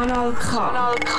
Kanal 0.00 0.32
K. 0.32 0.40
Kanal 0.48 0.96
K. 1.04 1.12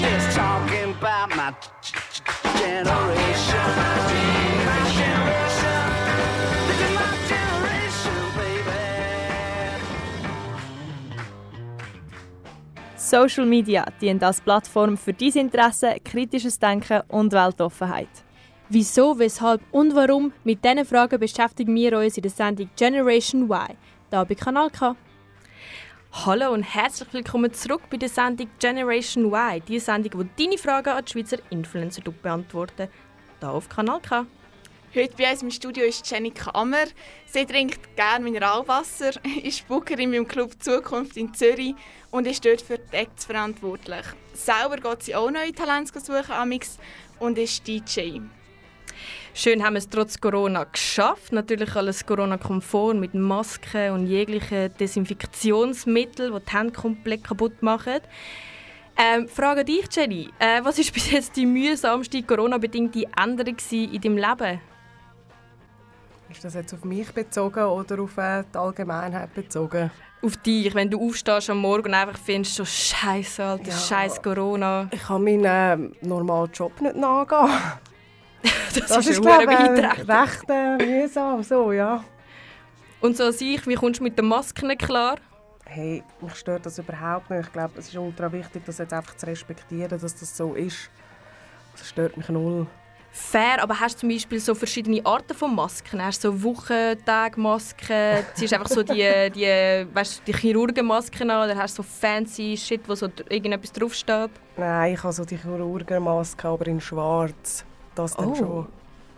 Just 0.00 0.34
talking 0.34 0.94
about 0.96 1.28
my 1.36 1.52
generation. 2.56 3.92
Social 12.96 13.44
Media 13.44 13.84
dient 14.00 14.22
als 14.22 14.40
Plattform 14.40 14.96
für 14.96 15.12
dein 15.12 15.32
Interesse, 15.32 15.96
kritisches 16.02 16.58
Denken 16.58 17.02
und 17.08 17.34
Weltoffenheit. 17.34 18.08
Wieso, 18.74 19.18
weshalb 19.18 19.60
und 19.70 19.94
warum? 19.94 20.32
Mit 20.44 20.64
diesen 20.64 20.86
Fragen 20.86 21.20
beschäftigen 21.20 21.74
wir 21.74 21.98
uns 21.98 22.16
in 22.16 22.22
der 22.22 22.30
Sendung 22.30 22.70
Generation 22.74 23.42
Y, 23.42 23.76
hier 24.08 24.24
bei 24.24 24.34
Kanal 24.34 24.70
K. 24.70 24.96
Hallo 26.10 26.54
und 26.54 26.62
herzlich 26.62 27.12
willkommen 27.12 27.52
zurück 27.52 27.82
bei 27.90 27.98
der 27.98 28.08
Sendung 28.08 28.48
Generation 28.58 29.26
Y, 29.26 29.62
die 29.68 29.78
Sendung, 29.78 30.26
die 30.26 30.44
deine 30.44 30.56
Fragen 30.56 30.88
an 30.88 31.04
die 31.04 31.12
Schweizer 31.12 31.36
Influencer 31.50 32.00
beantwortet, 32.22 32.88
hier 33.40 33.50
auf 33.50 33.68
Kanal 33.68 34.00
K. 34.00 34.24
Heute 34.94 35.16
bei 35.18 35.30
uns 35.30 35.42
im 35.42 35.50
Studio 35.50 35.84
ist 35.84 36.10
Jenny 36.10 36.30
Kammer. 36.30 36.86
Sie 37.26 37.44
trinkt 37.44 37.94
gerne 37.94 38.24
Mineralwasser, 38.24 39.12
ist 39.42 39.68
Bookerin 39.68 40.14
im 40.14 40.26
Club 40.26 40.52
Zukunft 40.62 41.18
in 41.18 41.34
Zürich 41.34 41.74
und 42.10 42.26
ist 42.26 42.42
dort 42.42 42.62
für 42.62 42.78
die 42.78 42.96
Acts 42.96 43.26
verantwortlich. 43.26 44.06
Selber 44.32 44.78
geht 44.78 45.02
sie 45.02 45.14
auch 45.14 45.30
neue 45.30 45.52
Talente 45.52 46.00
suchen 46.00 46.32
amix 46.32 46.78
und 47.18 47.36
ist 47.36 47.68
DJ. 47.68 48.20
Schön 49.34 49.64
haben 49.64 49.74
wir 49.74 49.78
es 49.78 49.88
trotz 49.88 50.20
Corona 50.20 50.64
geschafft. 50.64 51.32
Natürlich 51.32 51.74
alles 51.74 52.04
Corona-konform 52.04 53.00
mit 53.00 53.14
Masken 53.14 53.92
und 53.92 54.06
jeglichen 54.06 54.76
Desinfektionsmitteln, 54.76 56.34
die 56.34 56.44
die 56.44 56.52
Hände 56.56 56.72
komplett 56.74 57.24
kaputt 57.24 57.62
machen. 57.62 58.00
Ähm, 58.96 59.26
Frage 59.28 59.64
dich, 59.64 59.86
Jenny. 59.90 60.28
Äh, 60.38 60.62
was 60.62 60.78
ist 60.78 60.92
bis 60.92 61.10
jetzt 61.10 61.34
die 61.34 61.46
mühsamste 61.46 62.22
Corona-bedingte 62.22 63.06
Änderung 63.16 63.56
in 63.70 64.00
deinem 64.00 64.16
Leben? 64.18 64.60
Ist 66.30 66.44
das 66.44 66.54
jetzt 66.54 66.74
auf 66.74 66.84
mich 66.84 67.10
bezogen 67.12 67.64
oder 67.64 68.02
auf 68.02 68.18
äh, 68.18 68.44
die 68.52 68.58
Allgemeinheit 68.58 69.34
bezogen? 69.34 69.90
Auf 70.20 70.36
dich, 70.36 70.74
wenn 70.74 70.90
du 70.90 71.08
aufstehst 71.08 71.48
am 71.48 71.58
Morgen 71.58 71.86
und 71.88 71.94
einfach 71.94 72.18
findest, 72.18 72.54
so 72.56 72.66
Scheiße, 72.66 73.42
Alter, 73.42 73.70
Ja. 73.70 73.76
Scheiß 73.76 74.22
Corona. 74.22 74.88
Ich 74.92 75.02
kann 75.02 75.24
meinen 75.24 75.44
äh, 75.44 76.06
normalen 76.06 76.50
Job 76.52 76.78
nicht 76.82 76.96
nachgehen. 76.96 77.50
Das, 78.74 78.88
Das, 78.88 78.98
ist, 79.06 79.18
ist, 79.18 79.22
glaube 79.22 79.42
ich, 79.52 80.08
recht 80.08 80.44
äh, 80.48 80.76
mühsam. 80.78 81.42
So, 81.42 81.72
ja. 81.72 82.02
Und 83.02 83.16
so 83.16 83.24
an 83.24 83.32
sich, 83.32 83.66
wie 83.66 83.74
kommst 83.74 84.00
du 84.00 84.04
mit 84.04 84.16
den 84.16 84.26
Masken 84.26 84.76
klar? 84.78 85.16
Hey, 85.66 86.02
mich 86.20 86.34
stört 86.36 86.64
das 86.64 86.78
überhaupt 86.78 87.28
nicht. 87.30 87.46
Ich 87.46 87.52
glaube, 87.52 87.78
es 87.78 87.88
ist 87.88 87.96
ultra 87.96 88.32
wichtig, 88.32 88.62
das 88.64 88.78
jetzt 88.78 88.92
einfach 88.92 89.16
zu 89.16 89.26
respektieren, 89.26 89.90
dass 89.90 90.14
das 90.14 90.36
so 90.36 90.54
ist. 90.54 90.90
Das 91.76 91.88
stört 91.88 92.16
mich 92.16 92.28
null. 92.28 92.66
Fair, 93.14 93.62
aber 93.62 93.78
hast 93.78 93.96
du 93.96 94.00
zum 94.00 94.08
Beispiel 94.08 94.40
so 94.40 94.54
verschiedene 94.54 95.04
Arten 95.04 95.34
von 95.34 95.54
Masken? 95.54 96.02
Hast 96.02 96.24
du 96.24 96.30
so 96.30 96.42
Wochentagmasken, 96.42 98.24
ziehst 98.34 98.54
einfach 98.54 98.68
so 98.68 98.82
die, 98.82 99.30
die, 99.34 99.86
weißt, 99.94 100.22
die 100.26 100.32
Chirurgenmasken 100.32 101.30
an 101.30 101.50
oder 101.50 101.58
hast 101.58 101.78
du 101.78 101.82
so 101.82 101.88
fancy 101.88 102.56
Shit, 102.56 102.88
wo 102.88 102.94
so 102.94 103.08
irgendetwas 103.28 103.70
draufsteht? 103.72 104.30
Nein, 104.56 104.94
ich 104.94 105.02
habe 105.02 105.12
so 105.12 105.26
die 105.26 105.36
Chirurgenmaske, 105.36 106.48
aber 106.48 106.66
in 106.68 106.80
schwarz. 106.80 107.66
Das 107.94 108.14
dann 108.16 108.28
Oh. 108.28 108.34
schon. 108.34 108.66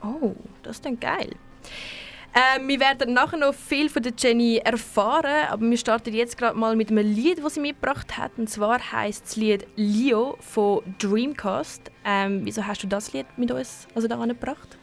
Oh, 0.03 0.35
das 0.63 0.77
ist 0.77 0.85
dann 0.85 0.99
geil. 1.01 1.31
Ähm, 2.37 2.67
wir 2.67 2.81
werden 2.81 3.15
nachher 3.15 3.37
noch 3.39 3.55
viel 3.55 3.89
von 3.89 4.03
der 4.03 4.13
Jenny 4.19 4.57
erfahren, 4.57 5.47
aber 5.49 5.63
wir 5.71 5.79
starten 5.79 6.13
jetzt 6.13 6.37
gerade 6.37 6.59
mal 6.59 6.75
mit 6.75 6.91
einem 6.91 7.07
Lied, 7.07 7.43
das 7.45 7.55
sie 7.55 7.61
mitgebracht 7.61 8.19
hat. 8.19 8.33
Und 8.37 8.51
zwar 8.51 8.81
heißt 8.93 9.25
das 9.25 9.37
Lied 9.37 9.67
Leo 9.77 10.37
von 10.41 10.83
Dreamcast. 10.99 11.93
Ähm, 12.05 12.41
wieso 12.45 12.67
hast 12.67 12.83
du 12.83 12.89
das 12.89 13.13
Lied 13.13 13.27
mit 13.37 13.53
uns 13.53 13.87
also 13.95 14.09
da 14.09 14.19
angebracht? 14.19 14.77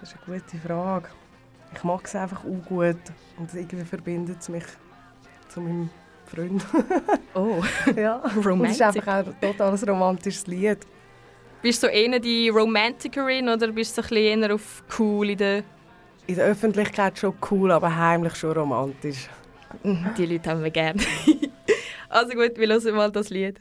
Das 0.00 0.10
ist 0.12 0.18
eine 0.26 0.38
gute 0.38 0.58
Frage. 0.58 1.08
Ich 1.74 1.82
mag 1.82 2.04
es 2.04 2.14
einfach 2.14 2.44
auch 2.44 2.66
gut. 2.68 2.96
Und 3.38 3.54
irgendwie 3.54 3.84
verbindet 3.86 4.36
es 4.40 4.48
mich 4.50 4.64
zu 5.48 5.62
meinem 5.62 5.88
Freund. 6.26 6.62
Oh, 7.34 7.62
ja. 7.96 8.16
Und 8.22 8.30
es 8.32 8.36
ist 8.36 8.46
romantic. 8.46 8.82
einfach 8.82 9.06
auch 9.08 9.26
ein 9.26 9.40
total 9.40 9.74
romantisches 9.88 10.46
Lied. 10.46 10.78
Bist 11.62 11.80
du 11.80 11.86
so 11.86 11.92
eher 11.92 12.18
die 12.18 12.48
Romantikerin 12.48 13.48
oder 13.48 13.68
bist 13.68 13.96
du 13.96 14.02
so 14.02 14.08
ein 14.08 14.14
bisschen 14.14 14.42
eher 14.42 14.54
auf 14.54 14.82
cool 14.98 15.30
in 15.30 15.38
der... 15.38 15.62
In 16.26 16.34
der 16.34 16.46
Öffentlichkeit 16.46 17.16
schon 17.16 17.34
cool, 17.50 17.70
aber 17.70 17.94
heimlich 17.94 18.34
schon 18.34 18.52
romantisch. 18.52 19.28
Die 19.84 20.26
Leute 20.26 20.50
haben 20.50 20.64
wir 20.64 20.70
gerne. 20.70 21.00
also 22.08 22.32
gut, 22.32 22.58
wir 22.58 22.68
hören 22.68 22.94
mal 22.96 23.12
das 23.12 23.30
Lied. 23.30 23.60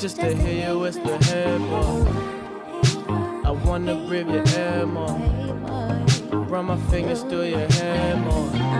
Just 0.00 0.16
to 0.16 0.34
hear 0.34 0.70
you 0.70 0.78
whisper, 0.78 1.18
hey 1.24 1.58
boy. 1.58 2.06
I 3.44 3.50
wanna 3.66 3.96
breathe 4.08 4.30
your 4.30 4.48
air 4.56 4.86
more. 4.86 5.18
Run 6.32 6.64
my 6.64 6.78
fingers 6.90 7.20
through 7.20 7.44
your 7.44 7.68
hair 7.68 8.16
more. 8.16 8.79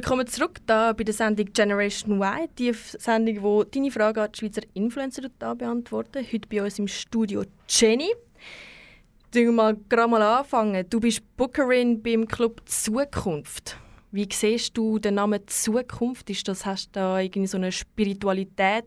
Willkommen 0.00 0.26
zurück 0.26 0.60
da 0.64 0.94
bei 0.94 1.04
der 1.04 1.12
Sendung 1.12 1.52
Generation 1.52 2.22
Y, 2.22 2.48
die 2.58 2.72
Sendung, 2.72 3.42
wo 3.42 3.64
deine 3.64 3.90
Fragen 3.90 4.20
an 4.20 4.32
die 4.32 4.38
Schweizer 4.38 4.62
Influencer 4.72 5.28
da 5.38 5.52
beantworten. 5.52 6.24
Heute 6.32 6.48
bei 6.48 6.62
uns 6.62 6.78
im 6.78 6.88
Studio 6.88 7.44
Jenny. 7.68 8.08
Du 9.30 9.52
mal 9.52 9.76
gerade 9.90 10.10
mal 10.10 10.22
anfangen. 10.22 10.86
Du 10.88 11.00
bist 11.00 11.20
Bookerin 11.36 12.02
beim 12.02 12.26
Club 12.26 12.62
Zukunft. 12.64 13.76
Wie 14.10 14.26
siehst 14.32 14.74
du 14.74 14.98
den 14.98 15.16
Namen 15.16 15.46
Zukunft? 15.46 16.30
Ist 16.30 16.48
das, 16.48 16.64
hast 16.64 16.86
du 16.86 17.00
da 17.00 17.20
irgendwie 17.20 17.46
so 17.46 17.58
eine 17.58 17.70
Spiritualität 17.70 18.86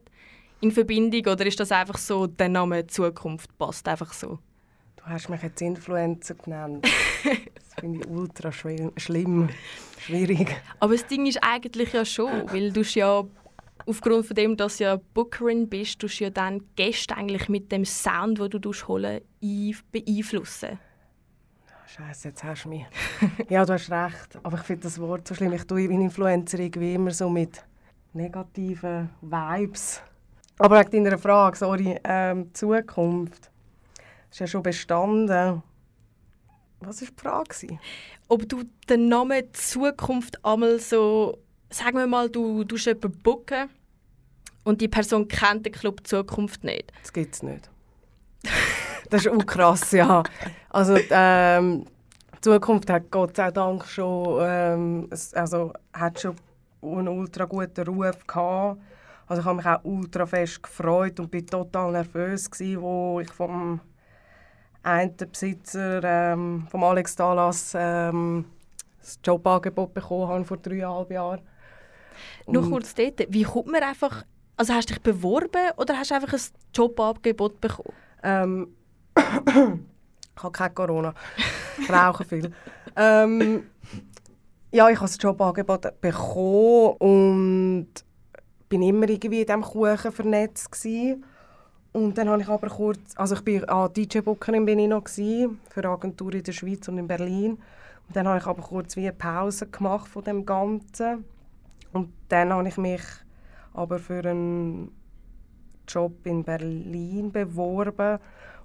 in 0.61 0.71
Verbindung 0.71 1.31
oder 1.31 1.45
ist 1.45 1.59
das 1.59 1.71
einfach 1.71 1.99
so, 1.99 2.25
der 2.25 2.49
Name 2.49 2.87
Zukunft 2.87 3.55
passt 3.59 3.87
einfach 3.87 4.13
so? 4.13 4.39
Du 5.05 5.09
hast 5.09 5.29
mich 5.29 5.41
jetzt 5.43 5.61
Influencer 5.61 6.35
genannt. 6.35 6.87
Das 7.23 7.79
finde 7.81 7.99
ich 8.01 8.07
ultra 8.07 8.51
schlimm. 8.51 9.49
Schwierig. 9.97 10.55
Aber 10.79 10.93
das 10.93 11.07
Ding 11.07 11.25
ist 11.25 11.39
eigentlich 11.41 11.91
ja 11.91 12.05
schon, 12.05 12.29
weil 12.51 12.71
du 12.71 12.81
ja 12.81 13.23
aufgrund 13.87 14.27
von 14.27 14.35
dem, 14.35 14.55
dass 14.55 14.77
du 14.77 14.83
ja 14.83 14.99
Bookerin 15.15 15.67
bist, 15.67 16.03
du 16.03 16.07
ja 16.07 16.29
dann 16.29 16.61
Gäste 16.75 17.17
eigentlich 17.17 17.49
mit 17.49 17.71
dem 17.71 17.83
Sound, 17.83 18.37
den 18.39 18.61
du 18.61 18.71
holen, 18.73 19.21
ein- 19.41 19.75
beeinflussen. 19.91 20.77
Scheiße, 21.87 22.27
jetzt 22.29 22.43
hast 22.43 22.65
du 22.65 22.69
mich. 22.69 22.85
ja, 23.49 23.65
du 23.65 23.73
hast 23.73 23.89
recht. 23.91 24.39
Aber 24.43 24.57
ich 24.57 24.63
finde 24.63 24.83
das 24.83 24.99
Wort 24.99 25.27
so 25.27 25.33
schlimm. 25.33 25.53
Ich 25.53 25.63
tue 25.65 25.83
in 25.85 26.01
Influencer 26.01 26.59
irgendwie 26.59 26.93
immer 26.93 27.11
so 27.11 27.27
mit 27.29 27.63
negativen 28.13 29.09
Vibes. 29.21 30.01
Aber 30.59 30.79
wegen 30.79 31.03
deiner 31.05 31.17
Frage, 31.17 31.57
sorry, 31.57 31.99
ähm, 32.03 32.53
Zukunft. 32.53 33.49
Ist 34.33 34.39
ja 34.39 34.47
schon 34.47 34.63
bestanden. 34.63 35.61
Was 36.79 37.01
war 37.01 37.07
die 37.07 37.21
Frage? 37.21 37.79
Ob 38.27 38.49
du 38.49 38.63
den 38.89 39.07
Namen 39.07 39.43
Zukunft 39.53 40.43
einmal 40.43 40.79
so, 40.79 41.37
sagen 41.69 41.99
wir 41.99 42.07
mal, 42.07 42.31
du 42.31 42.63
tust 42.63 42.87
jemanden 42.87 43.11
booken 43.21 43.69
und 44.63 44.81
die 44.81 44.87
Person 44.87 45.27
kennt 45.27 45.67
den 45.67 45.71
Club 45.71 46.07
Zukunft 46.07 46.63
nicht. 46.63 46.91
Das 47.03 47.13
gibt 47.13 47.35
es 47.35 47.43
nicht. 47.43 47.69
das 49.11 49.23
ist 49.23 49.31
auch 49.31 49.45
krass, 49.45 49.91
ja. 49.91 50.23
Also 50.71 50.97
ähm, 51.11 51.85
Zukunft 52.41 52.89
hat 52.89 53.11
Gott 53.11 53.35
sei 53.35 53.51
Dank 53.51 53.85
schon, 53.85 54.39
ähm, 54.41 55.09
also, 55.33 55.73
hat 55.93 56.19
schon 56.19 56.35
einen 56.81 57.07
ultra 57.07 57.45
guten 57.45 57.85
Ruf 57.85 58.25
gehabt. 58.25 58.81
Also 59.27 59.41
ich 59.41 59.45
habe 59.45 59.57
mich 59.57 59.65
auch 59.67 59.83
ultra 59.83 60.25
fest 60.25 60.63
gefreut 60.63 61.19
und 61.19 61.29
bin 61.29 61.45
total 61.45 61.91
nervös 61.91 62.49
gewesen, 62.49 62.81
wo 62.81 63.19
ich 63.19 63.31
vom 63.31 63.79
einen 64.83 65.15
Besitzer, 65.15 66.01
ähm, 66.03 66.67
vom 66.69 66.83
Alex 66.83 67.15
Dallas, 67.15 67.73
ähm, 67.75 68.45
das 68.99 69.19
Jobangebot 69.23 69.93
bekommen 69.93 70.27
habe 70.27 70.45
vor 70.45 70.57
dreieinhalb 70.57 71.11
Jahren. 71.11 71.41
Nur 72.47 72.69
kurz 72.69 72.93
dort, 72.93 73.25
wie 73.29 73.43
kommt 73.43 73.67
man 73.67 73.81
einfach, 73.81 74.23
also 74.57 74.73
hast 74.73 74.89
du 74.89 74.93
dich 74.93 75.03
beworben 75.03 75.71
oder 75.77 75.97
hast 75.97 76.11
du 76.11 76.15
einfach 76.15 76.33
ein 76.33 76.41
Jobangebot 76.73 77.59
bekommen? 77.59 77.93
Ähm, 78.21 78.67
ich 79.15 80.43
habe 80.43 80.51
kein 80.51 80.73
Corona. 80.73 81.13
Ich 81.79 81.89
rauche 81.89 82.25
viel. 82.25 82.51
ähm, 82.95 83.63
ja, 84.71 84.89
ich 84.89 84.97
habe 84.97 85.07
das 85.07 85.17
Jobangebot 85.21 86.01
bekommen 86.01 86.95
und 86.97 87.87
bin 88.69 88.81
immer 88.81 89.07
irgendwie 89.07 89.41
in 89.41 89.45
diesem 89.45 89.61
Kuchen 89.61 90.11
vernetzt 90.11 90.71
gewesen. 90.71 91.25
Und 91.93 92.17
dann 92.17 92.27
habe 92.27 92.41
ich 92.41 92.49
aber 92.49 92.69
kurz, 92.69 92.99
also 93.15 93.35
ich 93.35 93.41
bin 93.41 93.69
ah, 93.69 93.87
DJ-Bookerin 93.87 94.65
bin 94.65 94.79
ich 94.79 94.89
noch 94.89 95.03
gewesen, 95.03 95.59
für 95.69 95.81
eine 95.81 95.89
Agentur 95.89 96.33
in 96.33 96.43
der 96.43 96.51
Schweiz 96.51 96.87
und 96.87 96.97
in 96.97 97.07
Berlin. 97.07 97.51
Und 98.07 98.15
dann 98.15 98.27
habe 98.27 98.39
ich 98.39 98.45
aber 98.47 98.63
kurz 98.63 98.95
wie 98.95 99.01
eine 99.01 99.13
Pause 99.13 99.67
gemacht 99.67 100.07
von 100.07 100.23
dem 100.23 100.43
Ganzen. 100.45 101.23
Und 101.93 102.11
dann 102.29 102.51
habe 102.51 102.67
ich 102.67 102.77
mich 102.77 103.01
aber 103.73 103.99
für 103.99 104.27
einen 104.27 104.91
Job 105.87 106.13
in 106.25 106.43
Berlin 106.43 107.31
beworben. 107.31 108.17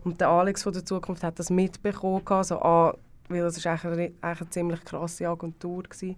Und 0.04 0.20
der 0.20 0.28
Alex 0.28 0.62
von 0.62 0.72
der 0.72 0.86
Zukunft 0.86 1.22
hat 1.22 1.38
das 1.38 1.50
mitbekommen. 1.50 2.22
Also, 2.28 2.60
ah, 2.62 2.96
weil 3.28 3.42
das 3.42 3.62
war 3.62 3.72
eigentlich 3.72 3.84
eine, 3.84 4.12
eigentlich 4.22 4.40
eine 4.40 4.50
ziemlich 4.50 4.84
krasse 4.86 5.28
Agentur. 5.28 5.82
Gewesen. 5.82 6.16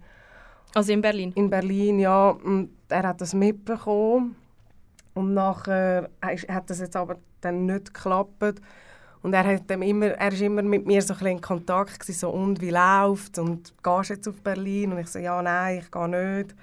Also 0.73 0.93
in 0.93 1.01
Berlin? 1.01 1.33
In 1.35 1.49
Berlin, 1.49 1.99
ja. 1.99 2.29
Und 2.29 2.69
er 2.87 3.03
hat 3.03 3.19
das 3.19 3.33
mitbekommen. 3.33 4.35
Und 5.13 5.33
nachher 5.33 6.09
hat 6.21 6.69
das 6.69 6.79
jetzt 6.79 6.95
aber 6.95 7.17
dann 7.41 7.65
nicht 7.65 7.93
geklappt. 7.93 8.61
Und 9.21 9.33
er, 9.33 9.45
hat 9.45 9.69
immer, 9.69 10.07
er 10.07 10.33
ist 10.33 10.41
immer 10.41 10.63
mit 10.63 10.87
mir 10.87 11.01
so 11.01 11.13
ein 11.13 11.25
in 11.27 11.41
Kontakt 11.41 11.99
gewesen, 11.99 12.19
so 12.19 12.29
«Und, 12.29 12.59
wie 12.59 12.71
läuft 12.71 13.37
Und 13.37 13.71
gehst 13.83 14.09
jetzt 14.09 14.27
auf 14.27 14.41
Berlin?» 14.41 14.93
Und 14.93 14.99
ich 14.99 15.07
so 15.07 15.19
«Ja, 15.19 15.41
nein, 15.41 15.79
ich 15.79 15.91
gehe 15.91 16.09
nicht.» 16.09 16.55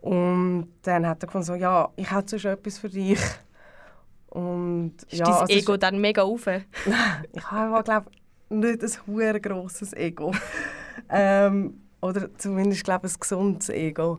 Und 0.00 0.68
dann 0.82 1.06
hat 1.06 1.22
er 1.22 1.26
gefunden 1.26 1.46
so 1.46 1.54
«Ja, 1.54 1.90
ich 1.96 2.10
habe 2.10 2.28
sonst 2.28 2.44
etwas 2.46 2.78
für 2.78 2.88
dich.» 2.88 3.20
Und, 4.28 4.94
ist 5.10 5.18
ja, 5.18 5.24
dein 5.24 5.34
also 5.34 5.52
Ego 5.52 5.76
dann 5.76 6.00
mega 6.00 6.22
auf? 6.22 6.46
ich 7.32 7.50
habe, 7.50 7.82
glaube 7.82 8.06
nicht 8.48 8.82
ein 8.82 8.90
hure 9.06 9.40
grosses 9.40 9.92
Ego. 9.92 10.32
ähm, 11.10 11.80
oder 12.00 12.28
zumindest, 12.36 12.84
glaube 12.84 13.06
ich, 13.06 13.14
ein 13.14 13.20
gesundes 13.20 13.68
Ego. 13.70 14.18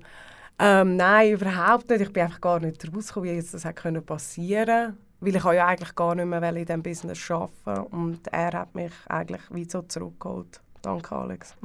Ähm, 0.60 0.96
nein, 0.96 1.34
überhaupt 1.34 1.90
nicht. 1.90 2.02
Ich 2.02 2.14
bin 2.14 2.24
einfach 2.24 2.42
gar 2.42 2.60
nicht 2.60 2.84
rausgekommen, 2.94 3.38
wie 3.38 3.42
das 3.42 3.64
hätte 3.64 4.02
passieren. 4.02 4.98
Weil 5.20 5.36
ich 5.36 5.44
ja 5.44 5.68
eigentlich 5.68 5.96
gar 5.96 6.16
nicht 6.16 6.26
mehr 6.26 6.44
in 6.44 6.66
diesem 6.66 6.84
Business 6.84 7.32
arbeiten 7.32 7.96
Und 7.96 8.28
er 8.28 8.54
hat 8.54 8.76
mich 8.76 8.92
eigentlich 9.08 9.42
wie 9.50 9.66
so 9.66 9.82
zurückgeholt. 9.82 10.62
Danke, 10.82 11.16
Alex. 11.16 11.56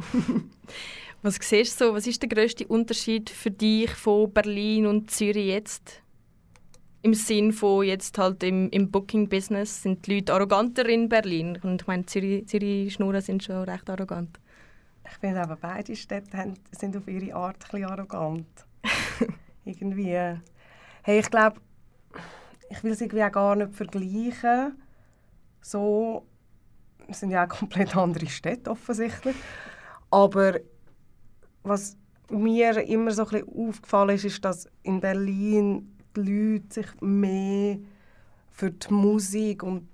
was 1.23 1.37
siehst 1.41 1.81
du 1.81 1.87
so? 1.87 1.95
Was 1.95 2.07
ist 2.07 2.23
der 2.23 2.29
grösste 2.29 2.67
Unterschied 2.67 3.29
für 3.29 3.51
dich 3.51 3.91
von 3.91 4.33
Berlin 4.33 4.87
und 4.87 5.11
Zürich 5.11 5.49
jetzt? 5.49 6.03
Im 7.03 7.15
Sinn 7.15 7.53
von 7.53 7.85
jetzt 7.85 8.17
halt 8.17 8.43
im, 8.43 8.71
im 8.71 8.91
Booking-Business 8.91 9.83
sind 9.83 10.07
die 10.07 10.17
Leute 10.17 10.33
arroganter 10.33 10.89
in 10.89 11.09
Berlin. 11.09 11.59
Und 11.63 11.83
ich 11.83 11.87
meine, 11.87 12.07
Zürich, 12.07 12.47
Zürich 12.47 12.95
Schnurren 12.95 13.21
sind 13.21 13.43
schon 13.43 13.65
recht 13.65 13.91
arrogant. 13.91 14.39
Ich 15.05 15.19
finde 15.19 15.43
aber 15.43 15.57
beide 15.57 15.95
Städte 15.97 16.55
sind 16.71 16.97
auf 16.97 17.09
ihre 17.09 17.35
Art 17.35 17.57
ein 17.57 17.71
bisschen 17.71 17.91
arrogant. 17.91 18.47
Irgendwie. 19.65 20.41
Hey, 21.03 21.19
ich 21.19 21.31
glaube, 21.31 21.61
ich 22.71 22.83
will 22.83 22.93
es 22.93 23.01
irgendwie 23.01 23.25
auch 23.25 23.33
gar 23.33 23.57
nicht 23.57 23.75
vergleichen. 23.75 24.81
So, 25.61 26.27
es 27.09 27.21
sind 27.21 27.31
ja 27.31 27.45
auch 27.45 27.49
komplett 27.59 27.97
andere 27.97 28.27
Städte 28.27 28.71
offensichtlich. 28.71 29.37
Aber 30.11 30.59
was 31.63 31.97
mir 32.31 32.79
immer 32.89 33.11
so 33.11 33.25
ein 33.25 33.29
bisschen 33.31 33.69
aufgefallen 33.69 34.17
ist, 34.17 34.25
ist, 34.25 34.45
dass 34.45 34.69
in 34.83 35.01
Berlin 35.01 35.97
die 36.17 36.21
Leute 36.21 36.75
sich 36.75 37.01
mehr 37.01 37.79
für 38.51 38.71
die 38.71 38.93
Musik 38.93 39.63
und 39.63 39.89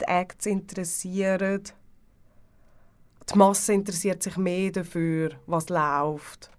die 0.00 0.04
Acts 0.04 0.46
interessieren. 0.46 1.62
Die 3.30 3.38
Masse 3.38 3.74
interessiert 3.74 4.22
sich 4.22 4.36
mehr 4.36 4.70
dafür, 4.70 5.32
was 5.46 5.68
läuft 5.68 6.50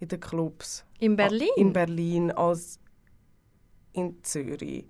in 0.00 0.08
den 0.08 0.20
Clubs. 0.20 0.84
In 0.98 1.16
Berlin? 1.16 1.48
In 1.56 1.72
Berlin 1.72 2.30
als 2.32 2.80
in 3.92 4.22
Zürich. 4.22 4.84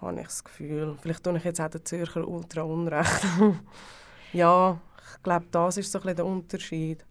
Habe 0.00 0.20
ich 0.20 0.26
das 0.26 0.44
Gefühl. 0.44 0.96
Vielleicht 1.00 1.22
tue 1.22 1.36
ich 1.36 1.44
jetzt 1.44 1.60
auch 1.60 1.68
den 1.68 1.84
Zürcher 1.84 2.26
ultra 2.26 2.62
unrecht. 2.62 3.24
ja, 4.32 4.80
ich 5.14 5.22
glaube, 5.22 5.46
das 5.50 5.76
ist 5.76 5.92
so 5.92 5.98
ein 5.98 6.02
bisschen 6.02 6.16
der 6.16 6.26
Unterschied. 6.26 7.04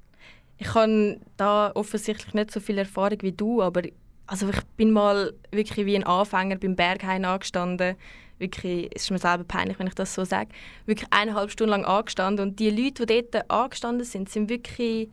Ich 0.58 0.74
habe 0.74 1.20
da 1.38 1.72
offensichtlich 1.74 2.34
nicht 2.34 2.52
so 2.52 2.60
viel 2.60 2.78
Erfahrung 2.78 3.18
wie 3.22 3.32
du, 3.32 3.62
aber 3.62 3.82
also 4.28 4.50
ich 4.50 4.62
bin 4.78 4.92
mal 4.92 5.34
wirklich 5.52 5.86
wie 5.86 5.96
ein 5.96 6.04
Anfänger 6.04 6.58
beim 6.58 6.76
Berghain 6.76 7.26
angestanden. 7.26 7.96
Wirklich, 8.38 8.90
es 8.94 9.04
ist 9.04 9.12
mir 9.12 9.18
selber 9.18 9.44
peinlich, 9.44 9.80
wenn 9.80 9.88
ich 9.88 9.96
das 9.96 10.14
so 10.14 10.24
sage. 10.24 10.50
Wirklich 10.86 11.08
eineinhalb 11.12 11.52
Stunden 11.52 11.72
lang 11.72 11.86
angestanden 11.86 12.50
und 12.50 12.60
die 12.60 12.70
Leute, 12.70 13.06
die 13.06 13.24
dort 13.30 13.50
angestanden 13.50 14.06
sind, 14.06 14.30
sind 14.30 14.50
wirklich 14.50 15.10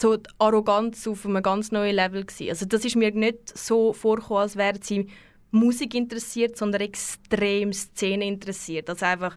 so 0.00 0.16
die 0.16 0.30
Arroganz 0.38 1.06
auf 1.06 1.26
einem 1.26 1.42
ganz 1.42 1.72
neuen 1.72 1.94
Level 1.94 2.24
gewesen. 2.24 2.50
Also 2.50 2.66
das 2.66 2.84
ist 2.84 2.96
mir 2.96 3.12
nicht 3.12 3.56
so 3.56 3.92
vorgekommen, 3.92 4.42
als 4.42 4.56
wären 4.56 4.80
sie 4.82 5.08
Musik 5.50 5.94
interessiert, 5.94 6.56
sondern 6.56 6.82
extrem 6.82 7.72
Szene 7.72 8.26
interessiert. 8.26 8.88
Also 8.88 9.04
einfach 9.04 9.36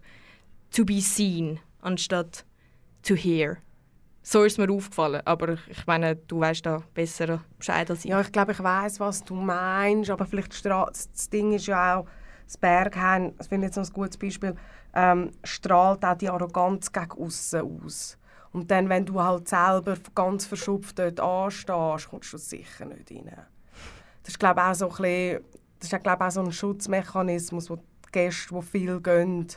to 0.72 0.86
be 0.86 1.02
seen 1.02 1.60
anstatt 1.82 2.46
to 3.04 3.16
hear. 3.16 3.58
So 4.26 4.44
ist 4.44 4.58
mir 4.58 4.72
aufgefallen, 4.72 5.22
aber 5.26 5.58
ich 5.68 5.86
meine, 5.86 6.16
du 6.16 6.40
weißt 6.40 6.66
da 6.66 6.82
besser 6.94 7.44
Bescheid 7.58 7.90
als 7.90 8.06
ich. 8.06 8.12
Ja, 8.12 8.22
ich 8.22 8.32
glaube, 8.32 8.54
ich 8.54 8.64
weiß, 8.64 9.02
was 9.02 9.22
du 9.24 9.36
meinst, 9.36 10.10
aber 10.10 10.26
vielleicht 10.26 10.64
das 10.64 11.30
Ding 11.30 11.52
ist 11.52 11.68
ja 11.68 11.98
auch, 11.98 12.08
das 12.46 12.58
Berghain, 12.58 13.34
das 13.38 13.48
finde 13.48 13.68
ich 13.68 13.76
jetzt 13.76 13.78
noch 13.78 13.86
ein 13.86 13.94
gutes 13.94 14.18
Beispiel, 14.18 14.56
ähm, 14.94 15.32
strahlt 15.44 16.06
auch 16.06 16.18
die 16.18 16.30
Arroganz 16.30 16.92
gegen 16.92 17.12
außen 17.12 17.62
aus. 17.62 18.18
Und 18.54 18.70
dann, 18.70 18.88
wenn 18.88 19.06
du 19.06 19.22
halt 19.22 19.48
selber 19.48 19.98
ganz 20.14 20.46
verschupft 20.46 21.00
dort 21.00 21.20
anstehst, 21.20 22.10
kommst 22.10 22.34
du 22.34 22.38
sicher 22.38 22.86
nicht 22.86 23.12
rein. 23.12 23.32
Das 24.22 24.30
ist, 24.30 24.40
glaube 24.40 24.62
ich, 24.62 24.68
auch 24.68 24.76
so 24.76 24.86
ein 24.86 24.96
bisschen, 24.96 25.44
das 25.80 25.92
ist, 25.92 26.04
glaube 26.04 26.26
auch 26.26 26.32
so 26.32 26.42
ein 26.42 26.52
Schutzmechanismus, 26.52 27.70
wo 27.70 27.78
die 27.78 28.12
Gäste, 28.12 28.54
die 28.54 28.62
viel 28.62 29.02
gehen, 29.02 29.48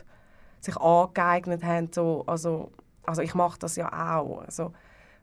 sich 0.59 0.75
angeeignet 0.77 1.63
haben. 1.63 1.89
So, 1.93 2.23
also, 2.25 2.71
also 3.05 3.21
ich 3.21 3.35
mache 3.35 3.59
das 3.59 3.75
ja 3.75 3.87
auch. 3.87 4.41
Also, 4.41 4.73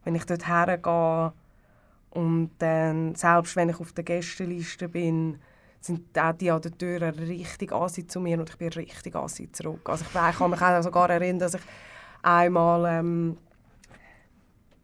wenn 0.05 0.15
ich 0.15 0.25
dort 0.25 0.47
hergehe 0.47 1.33
und 2.11 2.51
dann, 2.59 3.17
selbst 3.17 3.57
wenn 3.57 3.71
ich 3.71 3.81
auf 3.81 3.93
der 3.93 4.05
Gästeliste 4.05 4.89
bin, 4.89 5.41
sind 5.81 6.19
auch 6.19 6.33
die 6.33 6.51
an 6.51 6.63
der 6.63 6.79
Tür 6.79 7.03
richtig 7.19 7.73
assi 7.73 8.07
zu 8.07 8.21
mir 8.21 8.39
und 8.39 8.49
ich 8.49 8.57
bin 8.57 8.69
richtig 8.69 9.15
assi 9.17 9.51
zurück. 9.53 9.87
Also 9.89 10.05
ich, 10.05 10.31
ich 10.31 10.39
kann 10.39 10.51
mich 10.51 10.63
auch 10.63 10.83
sogar 10.83 11.11
erinnern, 11.11 11.41
dass 11.41 11.55
ich 11.55 11.61
einmal 12.23 12.87
ähm, 12.87 13.37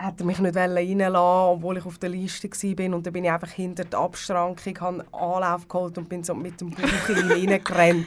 hat 0.00 0.18
er 0.18 0.26
mich 0.26 0.38
nicht 0.38 0.56
reinlassen 0.56 1.14
obwohl 1.14 1.76
ich 1.76 1.86
auf 1.86 1.98
der 1.98 2.10
Liste 2.10 2.48
war. 2.48 2.94
Und 2.94 3.06
dann 3.06 3.12
bin 3.12 3.24
ich 3.24 3.30
einfach 3.30 3.50
hinter 3.50 3.84
der 3.84 3.98
Abschrankung, 3.98 4.80
habe 4.80 5.04
Anlauf 5.12 5.68
geholt 5.68 5.98
und 5.98 6.08
bin 6.08 6.24
so 6.24 6.34
mit 6.34 6.60
dem 6.60 6.70
Bauch 6.70 7.08
reingerannt. 7.08 8.06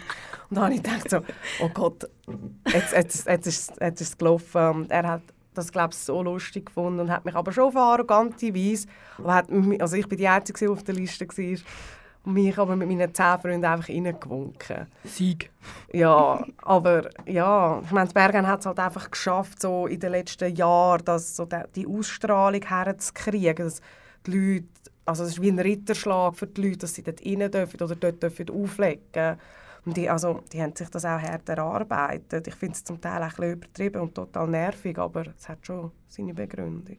Und 0.49 0.55
dann 0.57 0.63
habe 0.65 0.73
ich 0.73 0.83
gedacht 0.83 1.09
so, 1.09 1.19
oh 1.61 1.69
Gott, 1.73 2.09
jetzt, 2.71 2.93
jetzt, 2.93 3.27
jetzt, 3.27 3.47
ist, 3.47 3.73
jetzt 3.79 4.01
ist 4.01 4.09
es 4.09 4.17
gelaufen. 4.17 4.69
Und 4.69 4.91
er 4.91 5.07
hat 5.07 5.21
das, 5.53 5.71
glaube 5.71 5.93
ich, 5.93 5.99
so 5.99 6.21
lustig 6.23 6.65
gefunden 6.65 6.99
und 6.99 7.11
hat 7.11 7.25
mich 7.25 7.35
aber 7.35 7.51
schon 7.51 7.65
auf 7.65 7.75
eine 7.75 7.85
arrogante 7.85 8.53
Weise, 8.55 8.87
aber 9.19 9.35
hat 9.35 9.51
mich, 9.51 9.79
also 9.79 9.95
ich 9.95 10.07
bin 10.07 10.17
die 10.17 10.27
Einzige, 10.27 10.71
auf 10.71 10.83
der 10.83 10.95
Liste 10.95 11.27
war, 11.27 11.57
mich 12.25 12.57
aber 12.57 12.75
mit 12.75 12.87
meinen 12.87 13.13
zehn 13.13 13.39
Freunden 13.39 13.65
einfach 13.65 13.89
reingewunken. 13.89 14.87
Sieg. 15.03 15.51
Ja, 15.91 16.45
aber 16.61 17.09
ja, 17.25 17.81
ich 17.83 17.91
meine, 17.91 18.09
Bergen 18.11 18.47
hat 18.47 18.61
es 18.61 18.65
halt 18.65 18.79
einfach 18.79 19.11
geschafft, 19.11 19.61
so 19.61 19.87
in 19.87 19.99
den 19.99 20.11
letzten 20.11 20.55
Jahren, 20.55 21.03
dass 21.05 21.35
so 21.35 21.47
die, 21.75 21.87
Ausstrahlung 21.87 22.61
herzukriegen, 22.61 23.65
dass 23.65 23.81
die 24.25 24.31
Leute, 24.31 24.67
also 25.05 25.23
es 25.23 25.31
ist 25.31 25.41
wie 25.41 25.51
ein 25.51 25.59
Ritterschlag 25.59 26.37
für 26.37 26.47
die 26.47 26.61
Leute, 26.61 26.79
dass 26.79 26.95
sie 26.95 27.03
dort 27.03 27.25
rein 27.25 27.51
dürfen 27.51 27.81
oder 27.81 27.95
dort 27.95 28.23
dürfen 28.23 28.49
auflegen 28.49 29.37
und 29.85 29.97
die, 29.97 30.09
also, 30.09 30.41
die 30.51 30.61
haben 30.61 30.75
sich 30.75 30.89
das 30.89 31.03
auch 31.03 31.21
hart 31.21 31.49
erarbeitet. 31.49 32.47
Ich 32.47 32.55
finde 32.55 32.73
es 32.73 32.83
zum 32.83 33.01
Teil 33.01 33.21
ein 33.21 33.29
bisschen 33.29 33.51
übertrieben 33.51 34.01
und 34.01 34.15
total 34.15 34.47
nervig, 34.47 34.97
aber 34.97 35.25
es 35.37 35.49
hat 35.49 35.65
schon 35.65 35.91
seine 36.07 36.33
Begründung. 36.33 36.97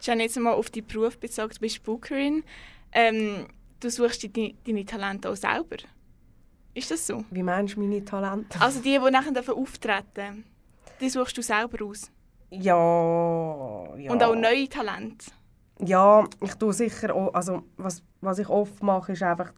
Schon 0.00 0.20
jetzt 0.20 0.38
mal 0.38 0.52
auf 0.52 0.70
deinen 0.70 0.86
Beruf 0.86 1.18
bezogen, 1.18 1.52
du 1.52 1.60
bist 1.60 1.82
Bookerin. 1.82 2.44
Ähm, 2.92 3.46
du 3.80 3.90
suchst 3.90 4.24
deine, 4.24 4.54
deine 4.66 4.84
Talente 4.84 5.30
auch 5.30 5.36
selber. 5.36 5.76
Ist 6.74 6.90
das 6.90 7.06
so? 7.06 7.24
Wie 7.30 7.42
meinst 7.42 7.76
du 7.76 7.80
meine 7.80 8.04
Talente? 8.04 8.60
Also 8.60 8.80
die, 8.80 8.98
die 8.98 9.10
nachher 9.10 9.56
auftreten 9.56 10.44
die 11.00 11.08
suchst 11.08 11.36
du 11.36 11.42
selber 11.42 11.84
aus? 11.84 12.10
Ja, 12.50 13.96
ja. 13.96 14.12
Und 14.12 14.22
auch 14.22 14.34
neue 14.34 14.68
Talente? 14.68 15.26
Ja, 15.80 16.24
ich 16.40 16.54
tue 16.54 16.72
sicher 16.72 17.14
auch, 17.14 17.34
also 17.34 17.64
was, 17.76 18.02
was 18.20 18.38
ich 18.38 18.48
oft 18.48 18.82
mache, 18.82 19.12
ist 19.12 19.22
einfach, 19.22 19.52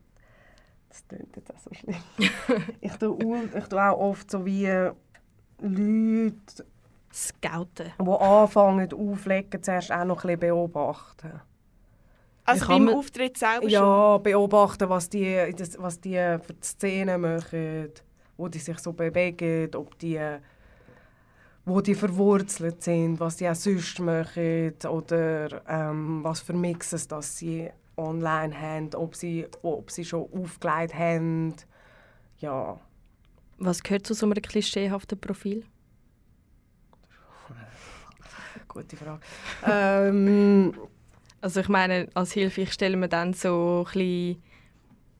das 0.88 1.06
klingt 1.06 1.36
jetzt 1.36 1.54
auch 1.54 1.58
so 1.58 1.72
schlimm, 1.74 1.96
ich, 2.80 2.92
tue, 2.96 3.48
ich 3.56 3.64
tue 3.66 3.82
auch 3.82 3.98
oft 3.98 4.30
so 4.30 4.44
wie 4.44 4.66
Leute, 5.60 6.66
Scouten. 7.12 7.92
die 8.00 8.10
anfangen 8.10 8.92
auflegen, 8.92 9.62
zuerst 9.62 9.92
auch 9.92 10.04
noch 10.04 10.24
ein 10.24 10.38
bisschen 10.38 10.40
beobachten. 10.40 11.40
Also 12.48 12.62
Wie 12.62 12.66
kann 12.66 12.76
beim 12.78 12.84
man- 12.86 12.94
Auftritt 12.94 13.36
selber 13.36 13.62
schon? 13.62 13.70
Ja, 13.70 14.18
beobachten, 14.18 14.88
was 14.88 15.08
die, 15.10 15.54
das- 15.56 15.76
was 15.78 16.00
die 16.00 16.14
für 16.14 16.54
die 16.54 16.62
Szenen 16.66 17.20
machen, 17.20 17.90
wo 18.38 18.48
die 18.48 18.58
sich 18.58 18.78
so 18.78 18.92
bewegen, 18.94 19.74
ob 19.74 19.98
die, 19.98 20.18
wo 21.66 21.80
die 21.82 21.94
verwurzelt 21.94 22.82
sind, 22.82 23.20
was 23.20 23.36
die 23.36 23.48
auch 23.48 23.54
sonst 23.54 23.98
machen 24.00 24.72
oder 24.88 25.60
ähm, 25.68 26.24
was 26.24 26.40
für 26.40 26.54
Mixes 26.54 27.06
das 27.06 27.36
sie 27.36 27.68
online 27.98 28.58
haben, 28.58 28.94
ob 28.94 29.14
sie, 29.14 29.46
ob 29.62 29.90
sie 29.90 30.04
schon 30.06 30.26
aufgelegt 30.32 30.94
haben. 30.94 31.54
Ja, 32.38 32.80
Was 33.58 33.82
gehört 33.82 34.06
zu 34.06 34.14
so 34.14 34.24
einem 34.24 34.40
klischeehaften 34.40 35.20
Profil? 35.20 35.64
gute 38.68 38.96
Frage. 38.96 39.20
ähm, 39.66 40.72
Also 41.40 41.60
ich 41.60 41.68
meine, 41.68 42.08
als 42.14 42.32
Hilfe, 42.32 42.62
ich 42.62 42.72
stelle 42.72 42.96
mir 42.96 43.08
dann 43.08 43.32
so 43.32 43.84
ein 43.86 43.92
bisschen, 43.92 44.42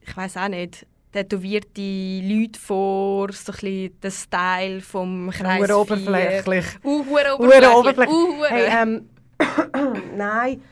ich 0.01 0.17
weiß 0.17 0.37
auch 0.39 0.49
nicht, 0.49 0.87
tätowierte 1.13 1.81
Leute 2.23 2.59
vor, 2.59 3.33
so 3.33 3.53
ein 3.53 3.59
bisschen 3.59 4.01
den 4.01 4.11
Style 4.11 4.81
vom 4.81 5.31
Kreis 5.31 5.69
nur 5.69 5.81
oberflächlich. 5.81 6.67
Uh, 6.85 7.01
oberflächlich. 7.01 7.69
oberflächlich. 7.69 8.09
Uh. 8.09 8.45
Hey, 8.49 8.83
ähm, 8.83 9.09
nein, 10.17 10.63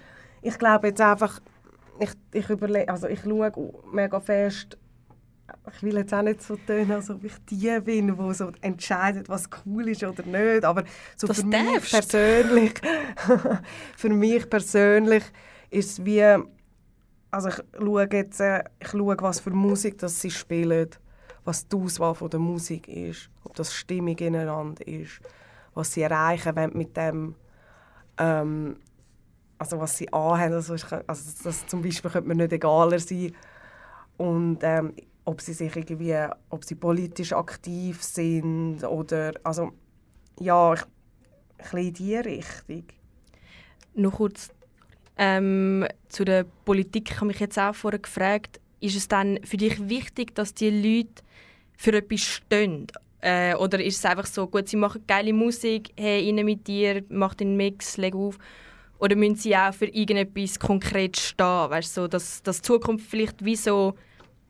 ich 0.43 0.59
glaube 0.59 0.89
jetzt 0.89 1.01
einfach, 1.01 1.41
ich, 2.01 2.11
ich 2.33 2.49
überlege, 2.51 2.89
also 2.89 3.07
ich 3.07 3.21
schaue 3.21 3.53
mega 3.93 4.21
fest, 4.21 4.77
ich 5.75 5.83
will 5.83 5.97
jetzt 5.97 6.13
auch 6.13 6.23
nicht 6.23 6.43
so 6.43 6.57
tun, 6.57 6.91
als 6.91 7.11
ob 7.11 7.25
ich 7.25 7.35
die 7.49 7.81
bin, 7.81 8.17
die 8.17 8.35
so 8.35 8.51
entscheidet, 8.61 9.29
was 9.29 9.49
cool 9.65 9.89
ist 9.89 10.03
oder 10.03 10.23
nicht, 10.25 10.65
aber 10.65 10.85
so 11.17 11.27
Das 11.27 11.41
für 11.41 11.47
mich 11.47 11.91
persönlich, 11.91 12.75
für 13.97 14.09
mich 14.09 14.49
persönlich 14.49 15.25
ist 15.71 15.99
es 15.99 16.05
wie, 16.05 16.23
also 17.31 17.49
ich 17.49 17.63
schaue 17.77 18.09
jetzt, 18.11 18.41
äh, 18.41 18.65
ich 18.81 18.89
schaue, 18.89 19.17
was 19.21 19.41
für 19.41 19.51
Musik 19.51 19.99
das 19.99 20.21
sie 20.21 20.31
spielen, 20.31 20.91
was 21.45 21.69
die 21.69 21.77
Auswahl 21.77 22.15
von 22.15 22.31
der 22.31 22.41
Musik 22.41 22.89
ist, 22.89 23.31
ob 23.45 23.55
das 23.55 23.73
Stimmung 23.73 24.17
ineinander 24.19 24.87
ist, 24.87 25.21
was 25.75 25.93
sie 25.93 26.03
erreichen 26.03 26.57
wollen 26.57 26.73
mit 26.75 26.97
dem, 26.97 27.35
ähm, 28.19 28.77
also 29.59 29.79
was 29.79 29.97
sie 29.97 30.13
anhaben. 30.13 30.55
Also, 30.55 30.75
ich 30.75 30.85
also 30.93 31.03
das, 31.07 31.35
das 31.43 31.67
zum 31.67 31.83
Beispiel 31.83 32.11
könnte 32.11 32.29
mir 32.29 32.35
nicht 32.35 32.53
egaler 32.53 32.99
sein. 32.99 33.33
Und 34.17 34.59
ähm, 34.63 34.95
ob 35.27 35.41
sie 35.41 35.53
sich 35.53 35.75
irgendwie, 35.77 36.17
ob 36.51 36.65
sie 36.65 36.77
politisch 36.77 37.33
aktiv 37.33 38.03
sind 38.03 38.83
oder, 38.85 39.33
also 39.43 39.73
ja, 40.41 40.73
ich, 40.73 40.81
ein 40.83 40.89
bisschen 41.59 41.79
in 41.79 41.93
diese 41.93 42.25
Richtung. 42.25 42.85
Noch 43.95 44.13
kurz 44.13 44.51
ähm, 45.17 45.87
zu 46.09 46.25
der 46.25 46.45
Politik. 46.65 47.11
Ich 47.11 47.17
habe 47.17 47.27
mich 47.27 47.41
jetzt 47.41 47.59
auch 47.59 47.75
vorher 47.75 47.99
gefragt, 47.99 48.61
ist 48.81 48.97
es 48.97 49.09
dann 49.09 49.41
für 49.43 49.57
dich 49.57 49.89
wichtig, 49.89 50.35
dass 50.35 50.55
die 50.55 50.71
Leute 50.71 51.25
für 51.77 51.95
etwas 51.95 52.21
stehen? 52.21 52.87
Äh, 53.21 53.55
oder 53.57 53.83
ist 53.83 53.97
es 53.97 54.05
einfach 54.05 54.27
so, 54.27 54.47
gut, 54.47 54.69
sie 54.69 54.77
machen 54.77 55.03
geile 55.09 55.33
Musik, 55.33 55.91
hey, 55.97 56.31
rein 56.31 56.45
mit 56.45 56.69
dir, 56.69 57.03
mach 57.09 57.35
den 57.35 57.57
Mix, 57.57 57.97
leg 57.97 58.15
auf. 58.15 58.39
Oder 58.99 59.17
müssen 59.17 59.37
sie 59.37 59.57
auch 59.57 59.75
für 59.75 59.87
irgendetwas 59.87 60.61
konkret 60.61 61.17
stehen? 61.17 61.71
Weißt 61.71 61.97
du, 61.97 62.03
so, 62.03 62.09
dass, 62.09 62.43
dass 62.43 62.59
die 62.59 62.67
Zukunft 62.67 63.11
vielleicht 63.11 63.45
wie 63.45 63.57
so 63.57 63.95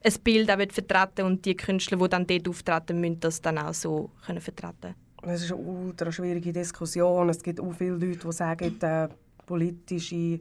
ein 0.04 0.12
Bild 0.22 0.50
auch 0.50 0.72
vertreten 0.72 1.26
und 1.26 1.44
die 1.44 1.56
Künstler, 1.56 1.98
die 1.98 2.08
dann 2.08 2.26
dort 2.26 2.48
auftreten, 2.48 3.00
müssen 3.00 3.20
das 3.20 3.40
dann 3.40 3.58
auch 3.58 3.74
so 3.74 4.10
können 4.24 4.40
vertreten 4.40 4.94
Es 5.22 5.42
ist 5.42 5.52
eine 5.52 5.60
ultra 5.60 6.12
schwierige 6.12 6.52
Diskussion. 6.52 7.28
Es 7.28 7.42
gibt 7.42 7.60
auch 7.60 7.72
viele 7.72 7.96
Leute, 7.96 8.26
die 8.26 8.32
sagen, 8.32 8.80
äh, 8.80 9.08
politische 9.46 10.40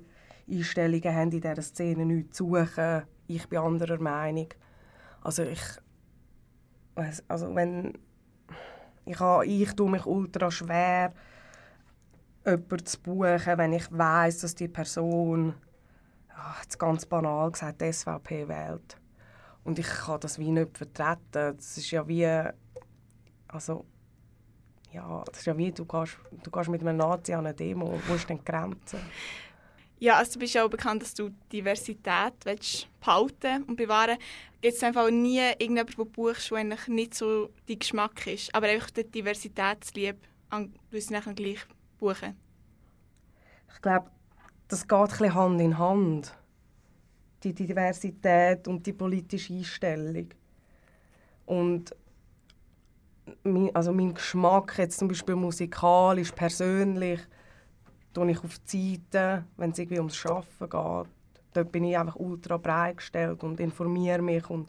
Einstellungen 0.50 1.16
haben 1.16 1.32
in 1.32 1.42
dieser 1.42 1.62
Szene 1.62 2.06
nichts 2.06 2.38
zu 2.38 2.50
suchen. 2.50 3.04
Ich 3.28 3.48
bin 3.48 3.60
anderer 3.60 4.00
Meinung. 4.00 4.50
Also 5.22 5.44
ich, 5.44 5.62
also 7.28 7.56
wenn 7.56 7.98
ich, 9.06 9.20
habe, 9.20 9.46
ich 9.46 9.74
tue 9.74 9.90
mich 9.90 10.06
ultra 10.06 10.52
schwer, 10.52 11.14
jemanden 12.46 12.86
zu 12.86 13.02
buchen, 13.02 13.58
wenn 13.58 13.74
ich 13.74 13.92
weiß, 13.92 14.40
dass 14.40 14.56
die 14.56 14.68
Person, 14.68 15.56
ah, 16.30 16.56
jetzt 16.62 16.78
ganz 16.78 17.06
banal 17.06 17.52
gesagt, 17.52 17.82
die 17.82 17.92
SVP 17.92 18.48
wählt. 18.48 18.98
Und 19.66 19.78
ich 19.80 19.88
kann 19.88 20.20
das 20.22 20.40
wie 20.40 20.52
nicht 20.52 20.78
vertreten. 20.78 21.58
Das 21.58 21.78
ist 21.78 21.92
ja 21.92 22.08
wie, 22.08 22.26
also 23.48 23.86
ja, 24.94 25.24
das 25.28 25.40
ist 25.40 25.46
ja 25.46 25.58
wie, 25.58 25.72
du 25.72 25.86
gehst, 25.86 26.18
du 26.44 26.50
gehst 26.52 26.70
mit 26.70 26.82
einem 26.82 26.96
Nazi 26.96 27.34
an 27.34 27.46
eine 27.46 27.54
Demo, 27.54 28.00
wo 28.08 28.14
ist 28.14 28.30
denn 28.30 28.38
die 28.38 28.46
Grenze? 28.46 29.00
Ja, 30.00 30.18
also 30.18 30.34
du 30.34 30.40
bist 30.40 30.54
ja 30.54 30.64
auch 30.64 30.70
bekannt, 30.70 31.02
dass 31.02 31.14
du 31.14 31.32
Diversität 31.52 32.34
willst 32.44 32.88
behalten 33.00 33.64
und 33.64 33.76
bewahren 33.76 34.18
Gibt 34.62 34.78
es 34.78 34.84
einfach 34.84 35.12
nie 35.12 35.40
irgendjemanden, 35.40 35.96
der 35.96 36.06
buchst, 36.06 36.50
der 36.50 36.58
eigentlich 36.58 36.88
nicht 36.88 37.14
so 37.14 37.52
dein 37.68 37.78
Geschmack 37.78 38.26
ist, 38.26 38.54
aber 38.56 38.68
einfach 38.68 38.90
die 38.90 39.04
Diversitätsliebe, 39.04 40.18
du 40.50 40.98
es 40.98 41.12
nachher 41.12 41.34
gleich 41.34 41.60
buchen? 42.00 42.36
Ich 43.74 43.82
glaube, 43.82 44.10
das 44.68 44.88
geht 44.88 44.98
ein 44.98 45.08
bisschen 45.08 45.36
Hand 45.36 45.62
in 45.62 45.78
Hand. 45.78 46.36
Die 47.46 47.54
Diversität 47.54 48.68
und 48.68 48.86
die 48.86 48.94
politische 48.94 49.54
Einstellung. 49.54 50.30
Und 51.46 51.96
mein, 53.44 53.76
also 53.76 53.94
mein 53.94 54.16
Geschmack, 54.16 54.78
jetzt 54.80 54.98
zum 54.98 55.08
Beispiel 55.08 55.36
musikalisch, 55.36 56.32
persönlich, 56.32 57.20
tue 58.14 58.32
ich 58.32 58.44
auf 58.44 58.60
Seite, 58.66 59.46
wenn 59.58 59.72
es 59.72 59.78
irgendwie 59.78 60.00
ums 60.00 60.26
Arbeiten 60.26 60.48
geht. 60.60 61.12
Dort 61.54 61.72
bin 61.72 61.84
ich 61.84 61.98
einfach 61.98 62.16
ultra 62.16 62.58
breit 62.58 62.98
gestellt 62.98 63.44
und 63.44 63.60
informiere 63.60 64.22
mich 64.24 64.50
und 64.50 64.68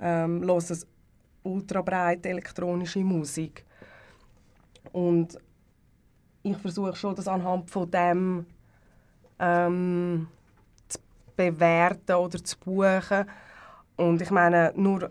ähm, 0.00 0.42
höre 0.42 0.60
ultra 1.44 1.80
breit 1.82 2.26
elektronische 2.26 3.00
Musik. 3.00 3.64
Und 4.92 5.38
ich 6.42 6.56
versuche 6.58 6.96
schon, 6.96 7.14
das 7.14 7.28
anhand 7.28 7.70
von 7.70 7.90
dem 7.90 8.46
ähm, 9.38 10.28
bewerten 11.36 12.14
oder 12.14 12.42
zu 12.42 12.56
buchen. 12.58 13.24
Und 13.96 14.20
ich 14.22 14.30
meine, 14.30 14.72
nur, 14.76 15.10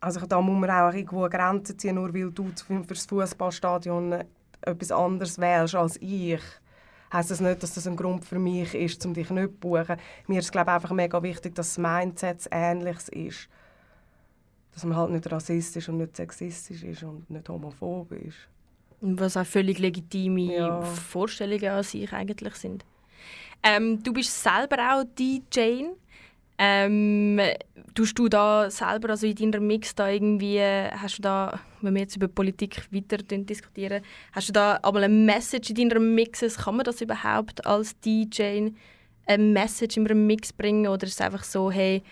also 0.00 0.24
da 0.26 0.40
muss 0.40 0.60
man 0.60 0.70
auch 0.70 0.92
irgendwo 0.92 1.24
eine 1.24 1.30
Grenze 1.30 1.76
ziehen, 1.76 1.94
nur 1.96 2.12
weil 2.12 2.30
du 2.30 2.50
für 2.66 2.82
das 2.88 3.06
Fußballstadion 3.06 4.24
etwas 4.62 4.92
anderes 4.92 5.38
wählst 5.38 5.74
als 5.74 5.96
ich. 6.00 6.42
Heißt 7.12 7.30
das 7.30 7.40
nicht, 7.40 7.62
dass 7.62 7.74
das 7.74 7.86
ein 7.86 7.96
Grund 7.96 8.24
für 8.24 8.38
mich 8.38 8.74
ist, 8.74 9.04
um 9.04 9.14
dich 9.14 9.30
nicht 9.30 9.48
zu 9.48 9.58
buchen. 9.58 9.96
Mir 10.28 10.38
ist 10.38 10.52
glaube 10.52 10.70
ich, 10.70 10.74
einfach 10.74 10.92
mega 10.92 11.22
wichtig, 11.22 11.54
dass 11.54 11.74
das 11.74 11.78
Mindset 11.78 12.46
ähnliches 12.52 13.08
ist. 13.08 13.48
Dass 14.72 14.84
man 14.84 14.96
halt 14.96 15.10
nicht 15.10 15.30
rassistisch 15.30 15.88
und 15.88 15.98
nicht 15.98 16.16
sexistisch 16.16 16.84
ist 16.84 17.02
und 17.02 17.28
nicht 17.28 17.48
homophob 17.48 18.12
ist. 18.12 18.36
Und 19.00 19.18
was 19.18 19.36
auch 19.36 19.46
völlig 19.46 19.78
legitime 19.78 20.54
Ja. 20.54 20.82
Vorstellungen 20.82 21.70
an 21.70 21.82
sich 21.82 22.12
eigentlich 22.12 22.54
sind. 22.54 22.84
Ähm, 23.62 24.02
du 24.02 24.12
bist 24.12 24.42
selber 24.42 24.76
auch 24.78 25.04
DJ. 25.18 25.84
Ähm, 26.62 27.40
tust 27.94 28.18
du 28.18 28.28
da 28.28 28.70
selber, 28.70 29.10
also 29.10 29.26
in 29.26 29.34
deiner 29.34 29.64
Mix 29.64 29.94
da 29.94 30.08
irgendwie, 30.10 30.60
hast 30.60 31.18
du 31.18 31.22
da, 31.22 31.58
wenn 31.80 31.94
wir 31.94 32.02
jetzt 32.02 32.16
über 32.16 32.28
Politik 32.28 32.86
weiter 32.92 33.16
diskutieren, 33.18 34.02
hast 34.32 34.50
du 34.50 34.52
da 34.52 34.78
aber 34.82 34.98
eine 35.00 35.08
Message 35.08 35.70
in 35.70 35.76
deiner 35.76 36.00
Mixes? 36.00 36.58
Kann 36.58 36.76
man 36.76 36.84
das 36.84 37.00
überhaupt 37.00 37.66
als 37.66 37.98
DJ 38.00 38.72
eine 39.26 39.42
Message 39.42 39.96
in 39.96 40.06
einem 40.06 40.26
Mix 40.26 40.52
bringen 40.52 40.86
oder 40.86 41.06
ist 41.06 41.14
es 41.14 41.20
einfach 41.20 41.44
so, 41.44 41.70
hey, 41.70 42.02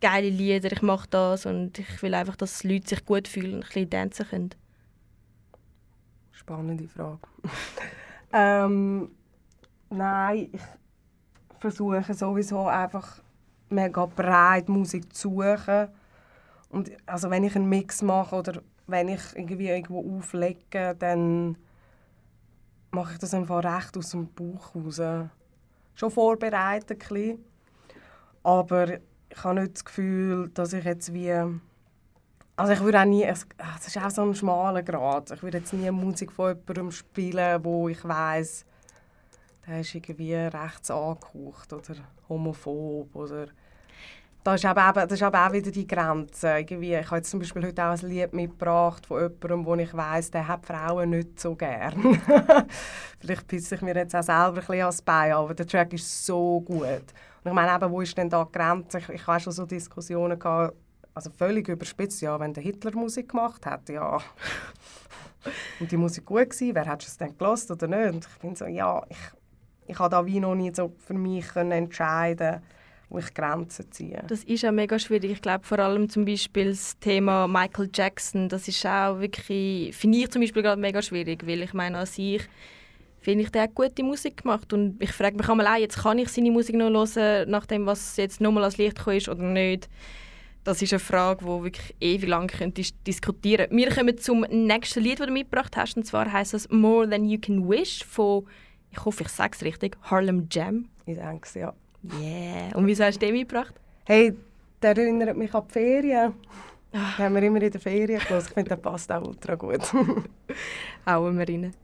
geile 0.00 0.28
Lieder, 0.28 0.72
ich 0.72 0.82
mache 0.82 1.08
das 1.10 1.46
und 1.46 1.78
ich 1.78 2.02
will 2.02 2.14
einfach, 2.14 2.36
dass 2.36 2.58
die 2.58 2.72
Leute 2.72 2.88
sich 2.88 3.04
gut 3.04 3.28
fühlen 3.28 3.54
und 3.54 3.62
ein 3.62 3.66
bisschen 3.68 3.90
tanzen 3.90 4.26
können? 4.26 4.50
Spannende 6.32 6.88
Frage. 6.88 7.20
ähm, 8.32 9.10
nein, 9.90 10.48
ich 10.52 10.60
versuche 11.70 12.12
sowieso 12.12 12.66
einfach 12.66 13.22
mega 13.70 14.04
breit 14.04 14.68
Musik 14.68 15.14
zu 15.14 15.30
suchen. 15.30 15.88
Und 16.68 16.90
also 17.06 17.30
wenn 17.30 17.44
ich 17.44 17.56
einen 17.56 17.68
Mix 17.68 18.02
mache 18.02 18.36
oder 18.36 18.60
wenn 18.86 19.08
ich 19.08 19.22
irgendwie 19.34 19.68
irgendwo 19.68 20.18
auflege, 20.18 20.94
dann 20.98 21.56
mache 22.90 23.14
ich 23.14 23.18
das 23.18 23.32
einfach 23.32 23.64
recht 23.64 23.96
aus 23.96 24.10
dem 24.10 24.28
Bauch 24.34 24.74
raus. 24.74 25.00
Schon 25.94 26.10
vorbereitet 26.10 26.90
ein 26.90 26.98
bisschen. 26.98 27.44
Aber 28.42 28.98
ich 29.30 29.42
habe 29.42 29.60
nicht 29.60 29.76
das 29.76 29.84
Gefühl, 29.86 30.50
dass 30.50 30.74
ich 30.74 30.84
jetzt 30.84 31.14
wie... 31.14 31.32
Also 32.56 32.72
ich 32.72 32.80
würde 32.80 33.00
auch 33.00 33.06
nie... 33.06 33.24
Es 33.24 33.46
ist 33.86 33.96
auch 33.96 34.10
so 34.10 34.22
ein 34.22 34.34
schmaler 34.34 34.82
Grad. 34.82 35.30
Ich 35.30 35.42
würde 35.42 35.58
jetzt 35.58 35.72
nie 35.72 35.90
Musik 35.90 36.30
von 36.30 36.48
jemandem 36.48 36.90
spielen, 36.90 37.64
wo 37.64 37.88
ich 37.88 38.04
weiß, 38.04 38.66
der 39.66 39.80
ist 39.80 39.94
irgendwie 39.94 40.34
rechts 40.34 40.90
angehaucht 40.90 41.72
oder 41.72 41.94
homophob 42.28 43.14
oder... 43.14 43.46
Das 44.44 44.62
ist, 44.62 44.66
aber 44.66 45.46
auch 45.46 45.52
wieder 45.52 45.70
die 45.70 45.86
Grenze. 45.86 46.58
Irgendwie, 46.58 46.94
ich 46.94 47.06
habe 47.06 47.16
jetzt 47.16 47.30
zum 47.30 47.40
Beispiel 47.40 47.64
heute 47.64 47.82
auch 47.82 47.98
ein 47.98 48.10
Lied 48.10 48.34
mitgebracht 48.34 49.06
von 49.06 49.22
jemandem, 49.22 49.64
wo 49.64 49.74
ich 49.74 49.94
weiss, 49.94 50.30
der 50.30 50.46
hat 50.46 50.66
Frauen 50.66 51.10
nicht 51.10 51.40
so 51.40 51.54
gern. 51.54 52.20
Vielleicht 53.20 53.48
pisse 53.48 53.76
ich 53.76 53.80
mir 53.80 53.94
jetzt 53.94 54.14
auch 54.14 54.22
selber 54.22 54.48
ein 54.48 54.54
bisschen 54.56 54.80
ans 54.80 55.00
Bein, 55.00 55.32
aber 55.32 55.54
der 55.54 55.66
Track 55.66 55.94
ist 55.94 56.26
so 56.26 56.60
gut. 56.60 56.84
Und 56.84 57.46
ich 57.46 57.52
meine, 57.54 57.74
eben, 57.74 57.90
wo 57.90 58.02
ist 58.02 58.18
denn 58.18 58.28
da 58.28 58.44
die 58.44 58.52
Grenze? 58.52 58.98
Ich, 58.98 59.08
ich 59.08 59.26
habe 59.26 59.40
schon 59.40 59.52
so 59.54 59.64
Diskussionen 59.64 60.38
gehabt, 60.38 60.76
also 61.14 61.30
völlig 61.30 61.66
überspitzt, 61.68 62.20
ja, 62.20 62.38
wenn 62.38 62.52
der 62.52 62.62
Hitler 62.62 62.92
Musik 62.92 63.30
gemacht 63.30 63.64
hat, 63.64 63.88
ja. 63.88 64.18
Und 65.80 65.90
die 65.90 65.96
Musik 65.96 66.26
gut 66.26 66.50
gewesen, 66.50 66.74
wer 66.74 66.84
hat 66.84 67.02
es 67.02 67.16
denn 67.16 67.36
gelost 67.36 67.70
oder 67.70 67.86
nicht? 67.86 68.14
Und 68.14 68.26
ich 68.26 68.38
bin 68.40 68.56
so, 68.56 68.66
ja, 68.66 69.02
ich, 69.08 69.16
ich 69.86 69.98
habe 69.98 70.10
da 70.10 70.26
wie 70.26 70.40
noch 70.40 70.54
nicht 70.54 70.76
so 70.76 70.92
für 70.98 71.14
mich 71.14 71.54
entscheiden 71.56 72.62
wo 73.08 73.18
ich 73.18 73.32
Grenzen 73.32 73.90
ziehe. 73.92 74.24
Das 74.26 74.44
ist 74.44 74.64
auch 74.64 74.72
mega 74.72 74.98
schwierig. 74.98 75.30
Ich 75.30 75.42
glaube 75.42 75.64
vor 75.64 75.78
allem 75.78 76.08
zum 76.08 76.24
Beispiel 76.24 76.70
das 76.70 76.98
Thema 76.98 77.46
Michael 77.46 77.88
Jackson, 77.94 78.48
das 78.48 78.66
ist 78.66 78.84
auch 78.86 79.20
wirklich, 79.20 79.94
finde 79.94 80.18
ich 80.18 80.30
zum 80.30 80.42
Beispiel 80.42 80.62
gerade 80.62 80.80
mega 80.80 81.00
schwierig, 81.00 81.46
weil 81.46 81.62
ich 81.62 81.72
meine, 81.72 81.98
an 81.98 82.06
sich 82.06 82.42
finde 83.20 83.44
ich, 83.44 83.50
der 83.50 83.62
hat 83.62 83.74
gute 83.74 84.02
Musik 84.02 84.42
gemacht 84.42 84.72
und 84.72 85.00
ich 85.00 85.12
frage 85.12 85.36
mich 85.36 85.48
einmal 85.48 85.66
auch, 85.66 85.78
jetzt 85.78 86.02
kann 86.02 86.18
ich 86.18 86.28
seine 86.28 86.50
Musik 86.50 86.74
noch 86.76 86.90
hören, 86.90 87.48
nachdem 87.50 87.86
was 87.86 88.16
jetzt 88.16 88.40
nochmal 88.40 88.64
ans 88.64 88.76
Licht 88.76 88.98
gekommen 88.98 89.16
ist 89.16 89.28
oder 89.28 89.42
nicht. 89.42 89.88
Das 90.64 90.80
ist 90.80 90.92
eine 90.92 91.00
Frage, 91.00 91.44
die 91.44 91.62
wirklich 91.62 91.94
ewig 92.00 92.28
lang 92.28 92.48
könntest 92.48 92.96
diskutieren 93.06 93.66
Wir 93.70 93.90
kommen 93.90 94.16
zum 94.16 94.40
nächsten 94.50 95.02
Lied, 95.02 95.20
das 95.20 95.26
du 95.26 95.32
mitgebracht 95.32 95.76
hast, 95.76 95.96
und 95.96 96.04
zwar 96.04 96.30
heißt 96.32 96.54
es 96.54 96.70
«More 96.70 97.08
Than 97.08 97.26
You 97.26 97.38
Can 97.38 97.68
Wish» 97.68 98.02
von, 98.04 98.44
ich 98.96 99.04
hoffe, 99.04 99.24
ich 99.24 99.28
sage 99.28 99.52
es 99.54 99.62
richtig, 99.62 99.96
Harlem 100.02 100.46
Jam. 100.50 100.88
Ich 101.06 101.16
denke 101.16 101.40
es, 101.42 101.54
ja. 101.54 101.74
Yeah. 102.20 102.76
Und 102.76 102.86
wieso 102.86 103.04
hast 103.04 103.20
du 103.20 103.26
den 103.26 103.34
mitgebracht? 103.34 103.74
Hey, 104.04 104.34
der 104.82 104.96
erinnert 104.96 105.36
mich 105.36 105.54
an 105.54 105.64
die 105.68 105.72
Ferien. 105.72 106.34
Ah. 106.92 107.16
Den 107.16 107.24
haben 107.24 107.34
wir 107.34 107.42
immer 107.42 107.62
in 107.62 107.70
der 107.70 107.80
Ferien 107.80 108.20
gehört. 108.20 108.44
Ich 108.44 108.52
finde, 108.52 108.68
der 108.68 108.76
passt 108.76 109.10
auch 109.10 109.26
ultra 109.26 109.54
gut. 109.54 109.80
Hauen 111.06 111.38
wir 111.38 111.48
rein. 111.48 111.74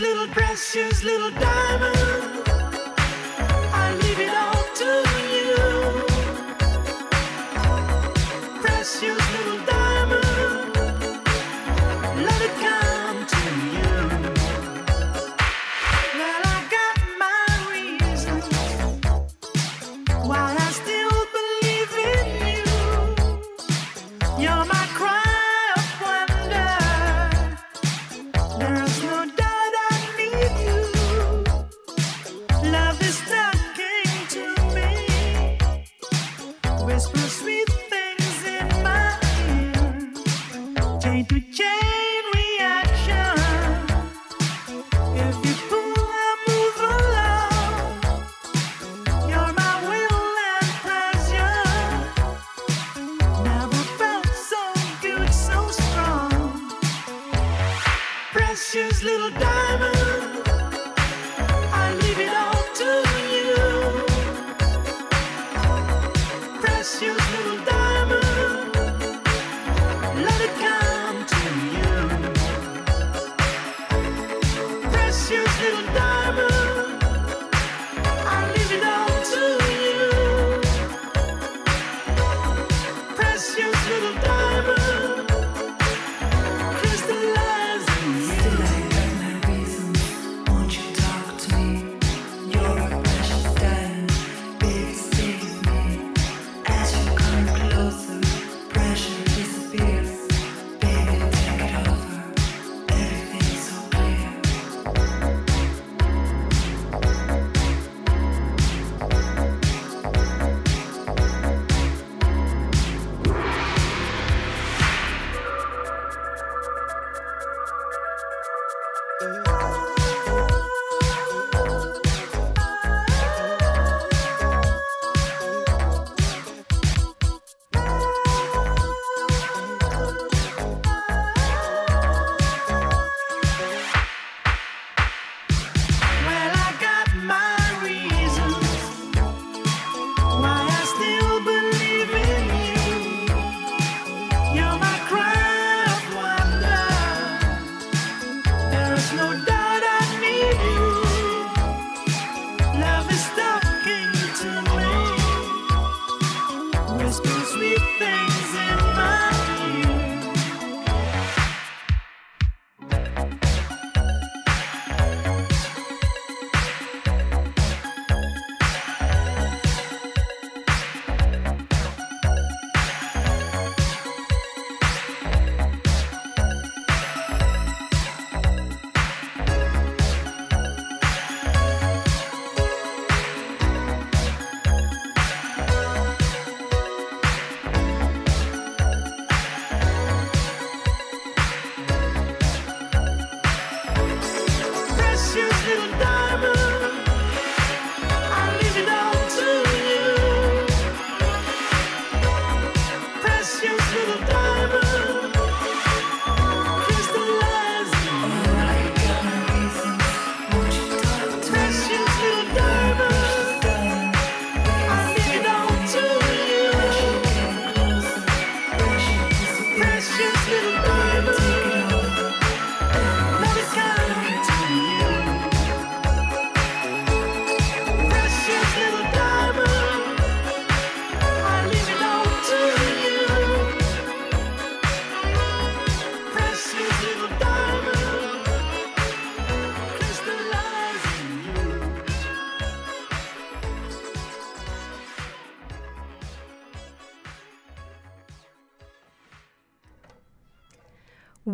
Little 0.00 0.28
precious 0.28 1.04
little 1.04 1.30
diamond. 1.32 2.48
I 3.72 3.94
leave 4.02 4.18
it 4.18 4.39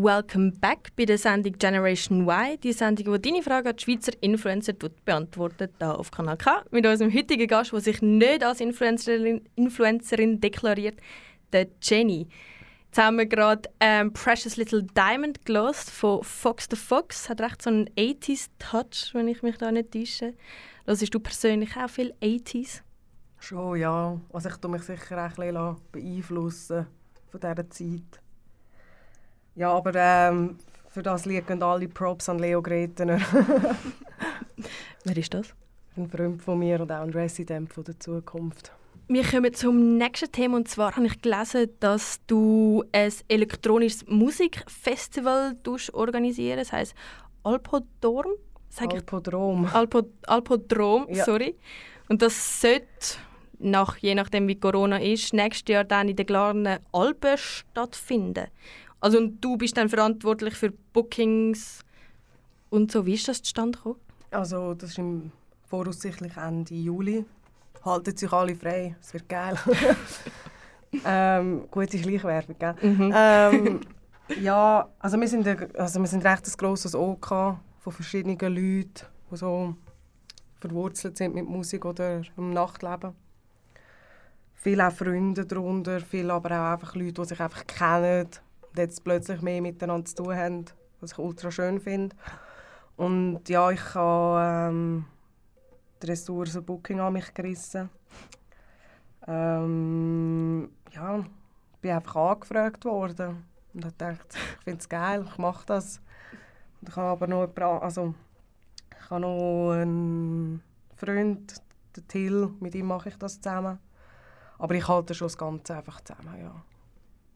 Welcome 0.07 0.53
back 0.61 0.95
bei 0.95 1.05
der 1.05 1.19
Sendung 1.19 1.55
Generation 1.59 2.29
Y. 2.29 2.61
Die 2.61 2.73
Sendung, 2.73 3.13
die 3.15 3.23
deine 3.29 3.43
Frage 3.43 3.71
an 3.71 3.77
die 3.77 3.83
Schweizer 3.83 4.13
Influencer 4.21 4.73
beantwortet, 4.73 5.73
hier 5.79 5.99
auf 5.99 6.13
Kanal 6.13 6.37
K. 6.37 6.63
Mit 6.71 6.87
unserem 6.87 7.13
heutigen 7.13 7.49
Gast, 7.49 7.73
der 7.73 7.81
sich 7.81 8.01
nicht 8.03 8.45
als 8.45 8.61
Influencerin, 8.61 9.45
Influencerin 9.57 10.41
deklariert, 10.41 11.01
der 11.53 11.67
Jenny. 11.83 12.29
Jetzt 12.85 12.99
haben 12.99 13.19
wir 13.19 13.27
gerade 13.27 13.69
ähm, 13.81 14.13
Precious 14.13 14.57
Little 14.57 14.85
Diamond 14.85 15.45
gelost 15.45 15.91
von 15.91 16.23
Fox 16.23 16.69
the 16.71 16.77
Fox. 16.77 17.29
Hat 17.29 17.41
recht 17.41 17.61
so 17.61 17.71
einen 17.71 17.91
80s-Touch, 17.97 19.13
wenn 19.13 19.27
ich 19.27 19.43
mich 19.43 19.59
da 19.59 19.73
nicht 19.73 19.91
täusche. 19.91 20.35
Hörst 20.85 21.13
du 21.13 21.19
persönlich 21.19 21.77
auch 21.77 21.91
viel 21.91 22.15
80s? 22.23 22.83
Schon, 23.41 23.81
ja. 23.81 24.21
Also 24.33 24.51
ich 24.51 24.57
tue 24.59 24.71
mich 24.71 24.83
sicher 24.83 25.27
auch 25.27 25.37
ein 25.37 25.53
bisschen 25.53 25.77
beeinflussen 25.91 26.87
von 27.29 27.41
dieser 27.41 27.69
Zeit. 27.71 28.21
Ja, 29.57 29.73
aber 29.73 29.93
ähm, 29.95 30.59
für 30.89 31.03
das 31.03 31.25
liegen 31.25 31.63
alle 31.63 31.89
Props 31.89 32.29
an 32.29 32.39
Leo 32.39 32.63
Gretener. 32.63 33.19
Wer 35.05 35.17
ist 35.17 35.35
das? 35.35 35.55
ein 35.97 36.09
Freund 36.11 36.43
von 36.43 36.59
mir 36.59 36.81
und 36.81 36.93
auch 36.93 37.01
ein 37.01 37.11
Resident 37.11 37.73
von 37.73 37.85
der 37.85 37.99
Zukunft. 37.99 38.71
Wir 39.09 39.25
kommen 39.25 39.55
zum 39.55 39.97
nächsten 39.97 40.31
Thema 40.31 40.57
und 40.59 40.69
zwar 40.69 40.95
habe 40.97 41.07
ich 41.07 41.23
gelesen, 41.23 41.71
dass 41.81 42.21
du 42.27 42.85
ein 42.93 43.13
elektronisches 43.29 44.07
Musikfestival 44.07 45.57
organisierst. 45.93 46.61
Das 46.61 46.73
heißt 46.73 46.95
Alpodorm. 47.45 48.33
Sag 48.69 48.93
Alpodrom. 48.93 49.67
Alpo, 49.73 50.03
Alpodrom, 50.27 51.07
Ja. 51.09 51.25
sorry. 51.25 51.57
Und 52.09 52.21
das 52.21 52.61
sollte, 52.61 52.85
nach, 53.59 53.97
je 53.99 54.15
nachdem 54.15 54.49
wie 54.49 54.61
Corona 54.61 54.99
ist, 54.99 55.33
nächstes 55.33 55.73
Jahr 55.73 55.85
dann 55.85 56.09
in 56.09 56.17
den 56.17 56.27
Glarnen 56.27 56.79
Alpen 56.93 57.39
stattfinden. 57.39 58.49
Also 59.07 59.19
und 59.19 59.41
du 59.41 59.57
bist 59.57 59.77
dann 59.77 59.89
verantwortlich 59.89 60.55
für 60.57 60.73
Bookings 60.93 61.85
und 62.71 62.91
so. 62.91 63.07
Wie 63.07 63.15
ist 63.15 63.29
das 63.29 63.41
zustande 63.41 63.79
gekommen? 63.79 64.01
Also 64.33 64.75
das 64.75 64.91
ist 64.91 64.99
im 64.99 65.31
voraussichtlich 65.69 66.37
Ende 66.37 66.75
Juli. 66.75 67.25
Halten 67.85 68.17
sich 68.17 68.33
alle 68.33 68.57
frei, 68.57 68.97
es 69.01 69.15
wird 69.15 69.29
geil. 69.29 69.57
ähm, 71.05 71.69
gute 71.71 71.99
Schleichwerbung, 71.99 72.57
gell? 72.59 72.75
Ähm, 72.83 73.81
ja, 74.43 74.89
also 74.99 75.21
wir 75.21 75.29
sind, 75.29 75.47
ein- 75.47 75.77
also 75.77 76.01
wir 76.01 76.09
sind 76.09 76.25
recht 76.25 76.45
ein 76.45 76.53
grosses 76.59 76.97
OK 76.97 77.29
von 77.79 77.93
verschiedenen 77.93 78.37
Leuten, 78.41 79.07
die 79.31 79.37
so 79.37 79.77
verwurzelt 80.59 81.17
sind 81.17 81.33
mit 81.33 81.47
Musik 81.49 81.85
oder 81.85 82.23
im 82.37 82.51
Nachtleben. 82.53 83.13
Viele 84.57 84.89
auch 84.89 84.93
Freunde 84.93 85.47
darunter, 85.47 86.01
viele 86.01 86.33
aber 86.33 86.51
auch 86.51 86.73
einfach 86.73 86.97
Leute, 86.97 87.13
die 87.23 87.25
sich 87.25 87.39
einfach 87.41 87.65
kennen 87.69 88.27
jetzt 88.79 89.05
plötzlich 89.05 89.43
mehr 89.43 89.61
miteinander 89.63 90.05
zu 90.05 90.17
tun 90.17 90.35
haben, 90.35 90.65
was 91.01 91.13
ich 91.13 91.19
ultra 91.19 91.51
schön 91.51 91.81
finde. 91.81 92.17
Und 92.97 93.49
ja, 93.49 93.71
ich 93.71 93.95
habe 93.95 94.71
ähm, 94.71 95.05
die 96.03 96.07
Ressourcen 96.07 96.65
Booking 96.65 97.01
an 97.01 97.13
mich 97.13 97.33
gerissen. 97.35 97.91
Ähm, 99.27 100.71
ja, 100.93 101.25
bin 101.81 101.91
einfach 101.91 102.17
angefragt 102.17 102.85
worden 102.85 103.45
und 103.75 103.85
habe 103.85 103.93
gedacht, 103.93 104.27
ich 104.35 104.65
finde 104.65 104.81
es 104.81 104.89
geil, 104.89 105.25
ich 105.29 105.39
mache 105.39 105.67
das. 105.67 106.01
Und 106.81 106.89
ich 106.89 106.97
habe 106.97 107.09
aber 107.09 107.27
noch 107.27 107.41
jemanden, 107.41 107.63
an- 107.63 107.83
also 107.83 108.15
ich 108.99 109.11
habe 109.11 109.21
noch 109.21 109.73
einen 109.73 110.63
Freund, 110.95 111.63
den 111.97 112.09
Till, 112.09 112.51
mit 112.61 112.75
ihm 112.75 112.87
mache 112.87 113.09
ich 113.09 113.17
das 113.17 113.41
zusammen. 113.41 113.79
Aber 114.59 114.75
ich 114.75 114.89
halte 114.89 115.15
schon 115.15 115.27
das 115.27 115.37
Ganze 115.37 115.77
einfach 115.77 116.01
zusammen, 116.01 116.41
ja. 116.41 116.55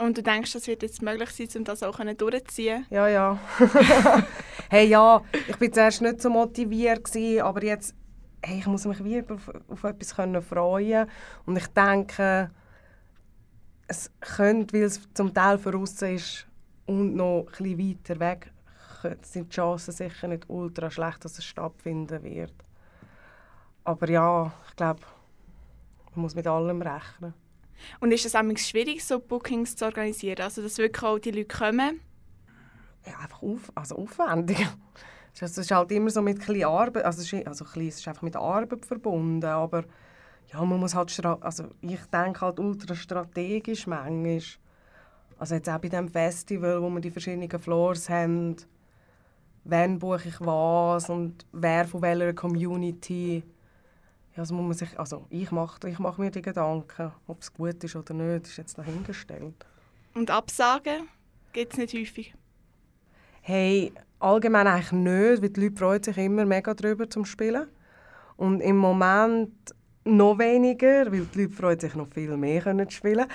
Und 0.00 0.16
du 0.16 0.22
denkst, 0.22 0.54
das 0.54 0.66
wird 0.66 0.82
jetzt 0.82 1.02
möglich 1.02 1.30
sein, 1.30 1.48
um 1.56 1.64
das 1.64 1.82
auch 1.82 1.98
durchzuziehen? 1.98 2.86
Ja, 2.88 3.06
ja. 3.06 3.38
hey, 4.70 4.86
ja, 4.88 5.22
ich 5.46 5.60
war 5.60 5.72
zuerst 5.72 6.00
nicht 6.00 6.22
so 6.22 6.30
motiviert, 6.30 7.04
gewesen, 7.04 7.42
aber 7.42 7.62
jetzt, 7.62 7.94
hey, 8.42 8.60
ich 8.60 8.66
muss 8.66 8.86
mich 8.86 9.04
wie 9.04 9.20
auf, 9.20 9.50
auf 9.68 9.84
etwas 9.84 10.16
können 10.16 10.40
freuen 10.40 11.06
Und 11.44 11.56
ich 11.56 11.66
denke, 11.66 12.50
es 13.88 14.10
könnte, 14.20 14.74
weil 14.74 14.84
es 14.84 15.00
zum 15.12 15.34
Teil 15.34 15.58
voraus 15.58 16.00
ist 16.00 16.46
und 16.86 17.14
noch 17.14 17.46
ein 17.58 17.64
bisschen 17.64 17.78
weiter 17.78 18.20
weg, 18.20 18.52
sind 19.22 19.52
die 19.52 19.54
Chancen 19.54 19.92
sicher 19.92 20.28
nicht 20.28 20.48
ultra 20.48 20.90
schlecht, 20.90 21.24
dass 21.26 21.38
es 21.38 21.44
stattfinden 21.44 22.22
wird. 22.22 22.54
Aber 23.84 24.08
ja, 24.08 24.50
ich 24.68 24.76
glaube, 24.76 25.00
man 26.14 26.22
muss 26.22 26.34
mit 26.34 26.46
allem 26.46 26.80
rechnen. 26.80 27.34
Und 28.00 28.12
ist 28.12 28.26
es 28.26 28.34
manchmal 28.34 28.56
schwierig, 28.58 29.04
so 29.04 29.18
Bookings 29.20 29.76
zu 29.76 29.84
organisieren? 29.84 30.40
Also, 30.40 30.62
dass 30.62 30.78
wirklich 30.78 31.02
auch 31.02 31.18
die 31.18 31.30
Leute 31.30 31.46
kommen? 31.56 32.00
ja, 33.06 33.18
einfach 33.18 33.42
auf, 33.42 33.70
also 33.74 33.96
aufwendig. 33.96 34.58
Es 35.42 35.56
ist- 35.56 35.70
halt 35.70 35.92
immer 35.92 36.10
so 36.10 36.20
mit 36.20 36.46
ein 36.48 36.64
Arbeit, 36.64 37.04
also 37.04 37.22
es 37.22 37.32
ist, 37.32 37.46
also 37.46 37.64
ein 37.64 37.86
es 37.86 37.98
ist 38.00 38.08
einfach 38.08 38.20
mit 38.22 38.34
Arbeit 38.36 38.84
verbunden, 38.84 39.44
aber 39.44 39.84
ja, 40.52 40.62
man 40.64 40.80
muss 40.80 40.94
halt, 40.94 41.24
also 41.40 41.64
ich 41.80 42.00
denke 42.12 42.40
halt 42.40 42.58
ultra 42.58 42.94
strategisch 42.96 43.86
manchmal. 43.86 44.40
Also 45.38 45.54
jetzt 45.54 45.68
auch 45.70 45.78
bei 45.78 45.88
dem 45.88 46.08
Festival, 46.08 46.82
wo 46.82 46.90
wir 46.90 47.00
die 47.00 47.12
verschiedenen 47.12 47.48
Floors 47.60 48.10
haben, 48.10 48.56
wann 49.64 49.98
buche 50.00 50.28
ich 50.28 50.40
was 50.40 51.08
und 51.08 51.46
wer 51.52 51.86
von 51.86 52.02
welcher 52.02 52.34
Community. 52.34 53.42
Also 54.40 54.54
muss 54.54 54.64
man 54.64 54.74
sich, 54.74 54.98
also 54.98 55.26
ich 55.28 55.50
mache 55.50 55.88
ich 55.88 55.98
mach 55.98 56.18
mir 56.18 56.30
die 56.30 56.42
Gedanken, 56.42 57.12
ob 57.26 57.40
es 57.40 57.52
gut 57.52 57.84
ist 57.84 57.94
oder 57.94 58.14
nicht, 58.14 58.46
ist 58.46 58.56
jetzt 58.56 58.78
dahingestellt. 58.78 59.66
Und 60.14 60.30
Absagen 60.30 61.08
gibt 61.52 61.72
es 61.74 61.78
nicht 61.78 61.94
häufig. 61.94 62.34
Hey, 63.42 63.92
allgemein 64.18 64.66
eigentlich 64.66 64.92
nicht, 64.92 65.42
weil 65.42 65.50
die 65.50 65.60
Leute 65.60 65.76
freuen 65.76 66.02
sich 66.02 66.16
immer 66.18 66.44
mega 66.44 66.74
drüber 66.74 67.08
zum 67.08 67.24
Spielen. 67.24 67.68
Und 68.36 68.60
im 68.60 68.76
Moment 68.76 69.74
noch 70.04 70.38
weniger, 70.38 71.12
weil 71.12 71.26
die 71.26 71.42
Leute 71.42 71.54
freuen 71.54 71.78
sich 71.78 71.94
noch 71.94 72.08
viel 72.08 72.36
mehr 72.36 72.62
können 72.62 72.88
zu 72.88 72.96
spielen. 72.96 73.26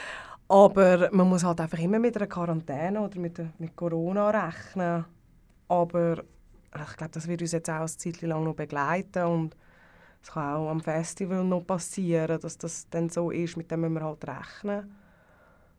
Aber 0.48 1.10
man 1.12 1.30
muss 1.30 1.44
halt 1.44 1.62
einfach 1.62 1.80
immer 1.80 2.00
mit 2.00 2.16
einer 2.18 2.28
Quarantäne 2.28 3.00
oder 3.00 3.20
mit, 3.20 3.40
mit 3.60 3.76
Corona 3.76 4.30
rechnen. 4.30 5.06
Aber 5.68 6.24
ich 6.76 6.98
glaube, 6.98 7.12
das 7.12 7.28
wird 7.28 7.42
uns 7.42 7.52
jetzt 7.52 7.70
auch 7.70 7.76
eine 7.76 7.88
Zeit 7.88 8.22
lang 8.22 8.44
noch 8.44 8.56
begleiten 8.56 9.24
und 9.26 9.56
es 10.26 10.32
kann 10.32 10.56
auch 10.56 10.70
am 10.72 10.82
Festival 10.82 11.44
noch 11.44 11.62
passieren, 11.62 12.40
dass 12.40 12.58
das 12.58 12.90
dann 12.90 13.10
so 13.10 13.30
ist, 13.30 13.58
mit 13.58 13.70
dem 13.70 13.82
müssen 13.82 13.94
wir 13.94 14.02
halt 14.02 14.28
rechnen 14.28 14.92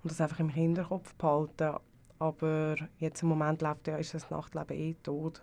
und 0.02 0.10
das 0.12 0.20
einfach 0.20 0.38
im 0.38 0.50
Hinterkopf 0.50 1.14
behalten. 1.14 1.74
Aber 2.20 2.76
jetzt 2.98 3.24
im 3.24 3.28
Moment 3.30 3.60
läuft 3.60 3.88
ja, 3.88 3.96
ist 3.96 4.14
das 4.14 4.30
Nachtleben 4.30 4.76
eh 4.76 4.94
tot. 5.02 5.42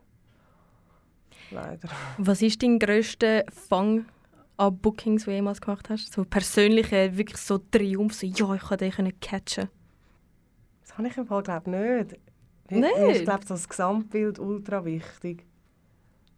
Leider. 1.52 1.90
Was 2.18 2.42
ist 2.42 2.64
dein 2.64 2.80
grösster 2.80 3.44
Fang 3.52 4.06
an 4.56 4.78
Bookings, 4.78 5.26
die 5.26 5.32
du 5.32 5.36
jemals 5.36 5.60
gemacht 5.60 5.90
hast? 5.90 6.14
So 6.14 6.24
persönliche, 6.24 7.18
wirklich 7.18 7.42
so 7.42 7.58
Triumph, 7.58 8.14
so 8.14 8.26
«Ja, 8.26 8.56
ich 8.56 8.62
konnte 8.62 8.86
den 8.86 8.94
können 8.94 9.20
catchen». 9.20 9.68
Das 10.82 10.98
habe 10.98 11.10
ich 11.10 11.18
im 11.18 11.26
Fall 11.26 11.44
glaube 11.44 11.70
nicht. 11.70 12.18
Mir 12.72 13.10
ist 13.10 13.26
glaube 13.26 13.44
das 13.46 13.68
Gesamtbild 13.68 14.40
ultra 14.40 14.86
wichtig. 14.86 15.46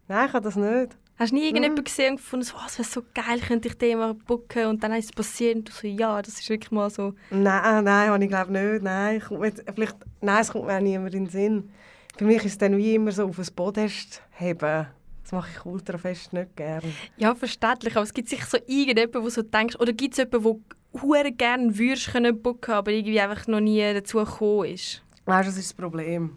Nein, 0.08 0.26
ich 0.26 0.32
habe 0.32 0.42
das 0.42 0.56
nicht. 0.56 0.98
Hast 1.18 1.30
du 1.32 1.36
nie 1.36 1.40
Mhm. 1.42 1.46
irgendjemanden 1.46 1.84
gesehen 1.84 2.10
und 2.12 2.16
gefunden, 2.16 2.44
so, 2.44 2.54
oh, 2.56 2.62
es 2.66 2.78
wäre 2.78 2.88
so 2.88 3.02
geil, 3.14 3.40
könnte 3.40 3.68
ich 3.68 3.78
den 3.78 3.98
mal 3.98 4.12
booken 4.14 4.66
und 4.66 4.82
dann 4.82 4.92
ist 4.92 5.06
es 5.06 5.12
passiert 5.12 5.56
und 5.56 5.68
du 5.68 5.72
so 5.72 5.86
«Ja, 5.86 6.20
das 6.20 6.38
ist 6.38 6.48
wirklich 6.50 6.70
mal 6.70 6.90
so...» 6.90 7.14
Nein, 7.30 7.84
nein, 7.84 8.10
habe 8.10 8.22
ich 8.22 8.28
glaube 8.28 8.52
nicht. 8.52 8.82
Nein, 8.82 9.20
kommt 9.20 9.40
mir 9.40 9.52
vielleicht, 9.74 9.96
nein, 10.20 10.40
es 10.42 10.50
kommt 10.50 10.66
mir 10.66 10.76
auch 10.76 10.80
niemand 10.80 11.14
in 11.14 11.24
den 11.24 11.30
Sinn. 11.30 11.70
Für 12.18 12.24
mich 12.24 12.38
ist 12.38 12.44
es 12.52 12.58
dann 12.58 12.76
wie 12.76 12.94
immer 12.94 13.12
so 13.12 13.26
auf 13.28 13.38
ein 13.38 13.46
Podest 13.54 14.22
heben. 14.32 14.86
Das 15.22 15.32
mache 15.32 15.48
ich 15.56 15.64
ultra 15.66 15.96
fest 15.98 16.32
nicht 16.34 16.54
gerne. 16.54 16.82
Ja, 17.16 17.34
verständlich, 17.34 17.96
aber 17.96 18.04
es 18.04 18.12
gibt 18.14 18.28
sicher 18.28 18.46
so 18.46 18.58
irgendjemanden, 18.66 19.22
wo 19.22 19.28
so 19.30 19.42
denkst, 19.42 19.76
oder 19.80 19.92
gibt 19.94 20.12
es 20.14 20.18
jemanden, 20.18 20.44
wo 20.44 20.60
du 20.92 21.32
gerne 21.32 21.76
würdest 21.78 22.12
können 22.12 22.40
booken, 22.42 22.74
aber 22.74 22.90
irgendwie 22.92 23.20
einfach 23.20 23.46
noch 23.46 23.60
nie 23.60 23.80
dazu 23.94 24.18
gekommen 24.18 24.66
ist? 24.66 25.02
Weißt 25.24 25.46
du, 25.48 25.50
das 25.50 25.58
ist 25.58 25.70
das 25.70 25.74
Problem. 25.74 26.36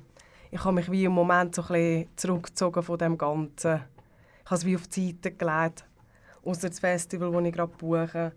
Ich 0.51 0.63
habe 0.63 0.73
mich 0.73 0.89
wie 0.89 1.03
im 1.03 1.11
Moment 1.11 1.53
so 1.53 1.61
ein 1.63 1.67
bisschen 1.67 2.07
zurückgezogen 2.15 2.81
von 2.81 2.97
dem 2.97 3.17
Ganzen. 3.17 3.81
Habe 4.49 4.55
es 4.55 4.65
wie 4.65 4.75
auf 4.75 4.87
die 4.87 5.11
Seite 5.11 5.31
gelegt. 5.31 5.85
Außer 6.43 6.69
das 6.69 6.79
Festival, 6.79 7.31
das 7.31 7.43
ich 7.45 7.53
gerade 7.53 7.73
buche, 7.77 8.31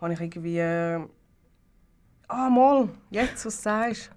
habe 0.00 0.12
ich 0.12 0.20
irgendwie... 0.20 0.58
äh, 0.58 1.00
Ah, 2.28 2.48
mal, 2.48 2.88
jetzt, 3.10 3.44
was 3.44 3.62
sagst. 3.62 4.10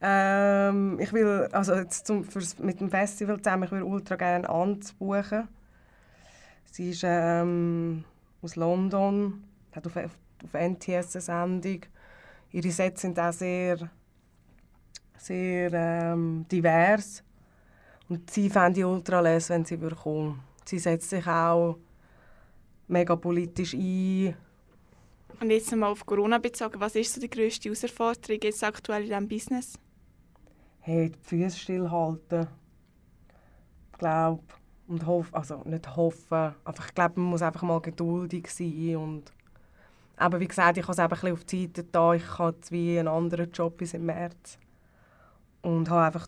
Ähm, 0.00 0.98
ich 0.98 1.12
will, 1.12 1.46
also 1.52 1.74
jetzt 1.74 2.06
zum, 2.06 2.24
fürs, 2.24 2.58
mit 2.58 2.80
dem 2.80 2.88
Festival 2.88 3.36
zusammen, 3.36 3.64
ich 3.64 3.70
will 3.70 3.82
ultra 3.82 4.16
gerne 4.16 4.48
Ant 4.48 4.98
buchen. 4.98 5.46
Sie 6.64 6.90
ist 6.90 7.02
ähm, 7.04 8.04
aus 8.40 8.56
London, 8.56 9.44
hat 9.72 9.86
auf, 9.86 9.96
auf, 9.96 10.16
auf 10.42 10.54
NTS 10.54 11.16
eine 11.16 11.20
Sendung. 11.22 11.80
Ihre 12.52 12.70
Sets 12.70 13.02
sind 13.02 13.18
auch 13.20 13.32
sehr, 13.32 13.90
sehr 15.18 15.72
ähm, 15.74 16.46
divers. 16.50 17.22
Und 18.08 18.30
sie 18.30 18.48
fände 18.48 18.80
ich 18.80 18.86
ultra 18.86 19.20
les, 19.20 19.50
wenn 19.50 19.64
sie 19.64 19.78
kommen. 19.78 20.40
Sie 20.64 20.78
setzt 20.78 21.10
sich 21.10 21.26
auch 21.26 21.78
mega 22.86 23.16
politisch 23.16 23.74
ein. 23.74 24.34
Und 25.40 25.50
jetzt 25.50 25.70
nochmal 25.70 25.92
auf 25.92 26.04
Corona 26.04 26.38
bezogen, 26.38 26.80
was 26.80 26.96
ist 26.96 27.14
so 27.14 27.20
die 27.20 27.30
grösste 27.30 27.68
Herausforderung 27.68 28.40
jetzt 28.42 28.64
aktuell 28.64 29.02
in 29.02 29.08
diesem 29.08 29.28
Business? 29.28 29.78
hey, 30.88 31.10
die 31.10 31.18
Füße 31.22 31.58
stillhalten. 31.58 32.48
Ich 33.92 33.98
glaube, 33.98 34.42
und 34.86 35.06
hoff, 35.06 35.28
also 35.34 35.62
nicht 35.66 35.96
hoffen, 35.96 36.54
aber 36.64 36.84
ich 36.86 36.94
glaube, 36.94 37.20
man 37.20 37.30
muss 37.30 37.42
einfach 37.42 37.62
mal 37.62 37.80
geduldig 37.80 38.48
sein 38.48 38.96
und 38.96 39.32
aber 40.16 40.40
wie 40.40 40.48
gesagt, 40.48 40.78
ich 40.78 40.82
habe 40.82 40.92
es 40.92 40.98
eben 40.98 41.04
ein 41.04 41.10
bisschen 41.10 41.32
auf 41.32 41.44
die 41.44 41.66
Seite 41.66 41.84
da. 41.84 42.14
Ich 42.14 42.38
jetzt 42.38 42.72
wie 42.72 42.98
einen 42.98 43.06
anderen 43.06 43.52
Job 43.52 43.76
bis 43.76 43.94
im 43.94 44.06
März 44.06 44.58
und 45.62 45.90
habe 45.90 46.06
einfach, 46.06 46.26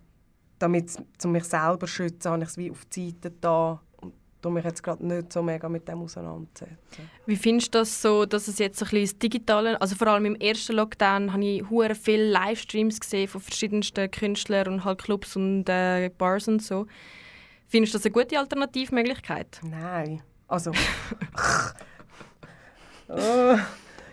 damit 0.61 0.91
um 1.25 1.33
mich 1.33 1.45
selber 1.45 1.81
zu 1.81 1.89
schützen, 1.89 2.31
habe 2.31 2.43
ich 2.43 2.49
es 2.51 2.57
wie 2.57 2.71
auf 2.71 2.85
die 2.85 3.11
Seite 3.11 3.33
da 3.41 3.81
und 4.01 4.13
tue 4.41 4.53
mich 4.53 4.65
jetzt 4.65 4.83
gerade 4.83 5.05
nicht 5.05 5.33
so 5.33 5.43
mega 5.43 5.69
mit 5.69 5.89
dem 5.89 6.03
auseinandersetzen. 6.03 6.79
Wie 7.27 7.37
findest 7.37 7.75
du 7.75 7.79
das 7.79 8.01
so, 8.01 8.27
dass 8.27 8.47
es 8.47 8.59
jetzt 8.59 8.79
so 8.79 8.85
ein 8.85 8.91
bisschen 8.91 9.19
Digitale, 9.19 9.81
also 9.81 9.97
vor 9.97 10.07
allem 10.09 10.27
im 10.27 10.37
ersten 10.37 10.75
Lockdown 10.75 11.33
habe 11.33 11.45
ich 11.45 11.69
hure 11.69 11.95
viele 11.95 12.31
Livestreams 12.31 13.01
gesehen 13.01 13.27
von 13.27 13.41
verschiedensten 13.41 14.11
Künstlern 14.11 14.69
und 14.69 14.85
halt 14.85 15.03
Clubs 15.03 15.35
und 15.35 15.69
äh, 15.69 16.11
Bars 16.17 16.47
und 16.47 16.63
so. 16.63 16.87
Findest 17.69 17.95
du 17.95 17.99
das 17.99 18.07
eine 18.07 18.13
gute 18.13 18.39
Alternativmöglichkeit? 18.39 19.61
Nein, 19.63 20.23
also... 20.47 20.73
Oh. 23.09 23.57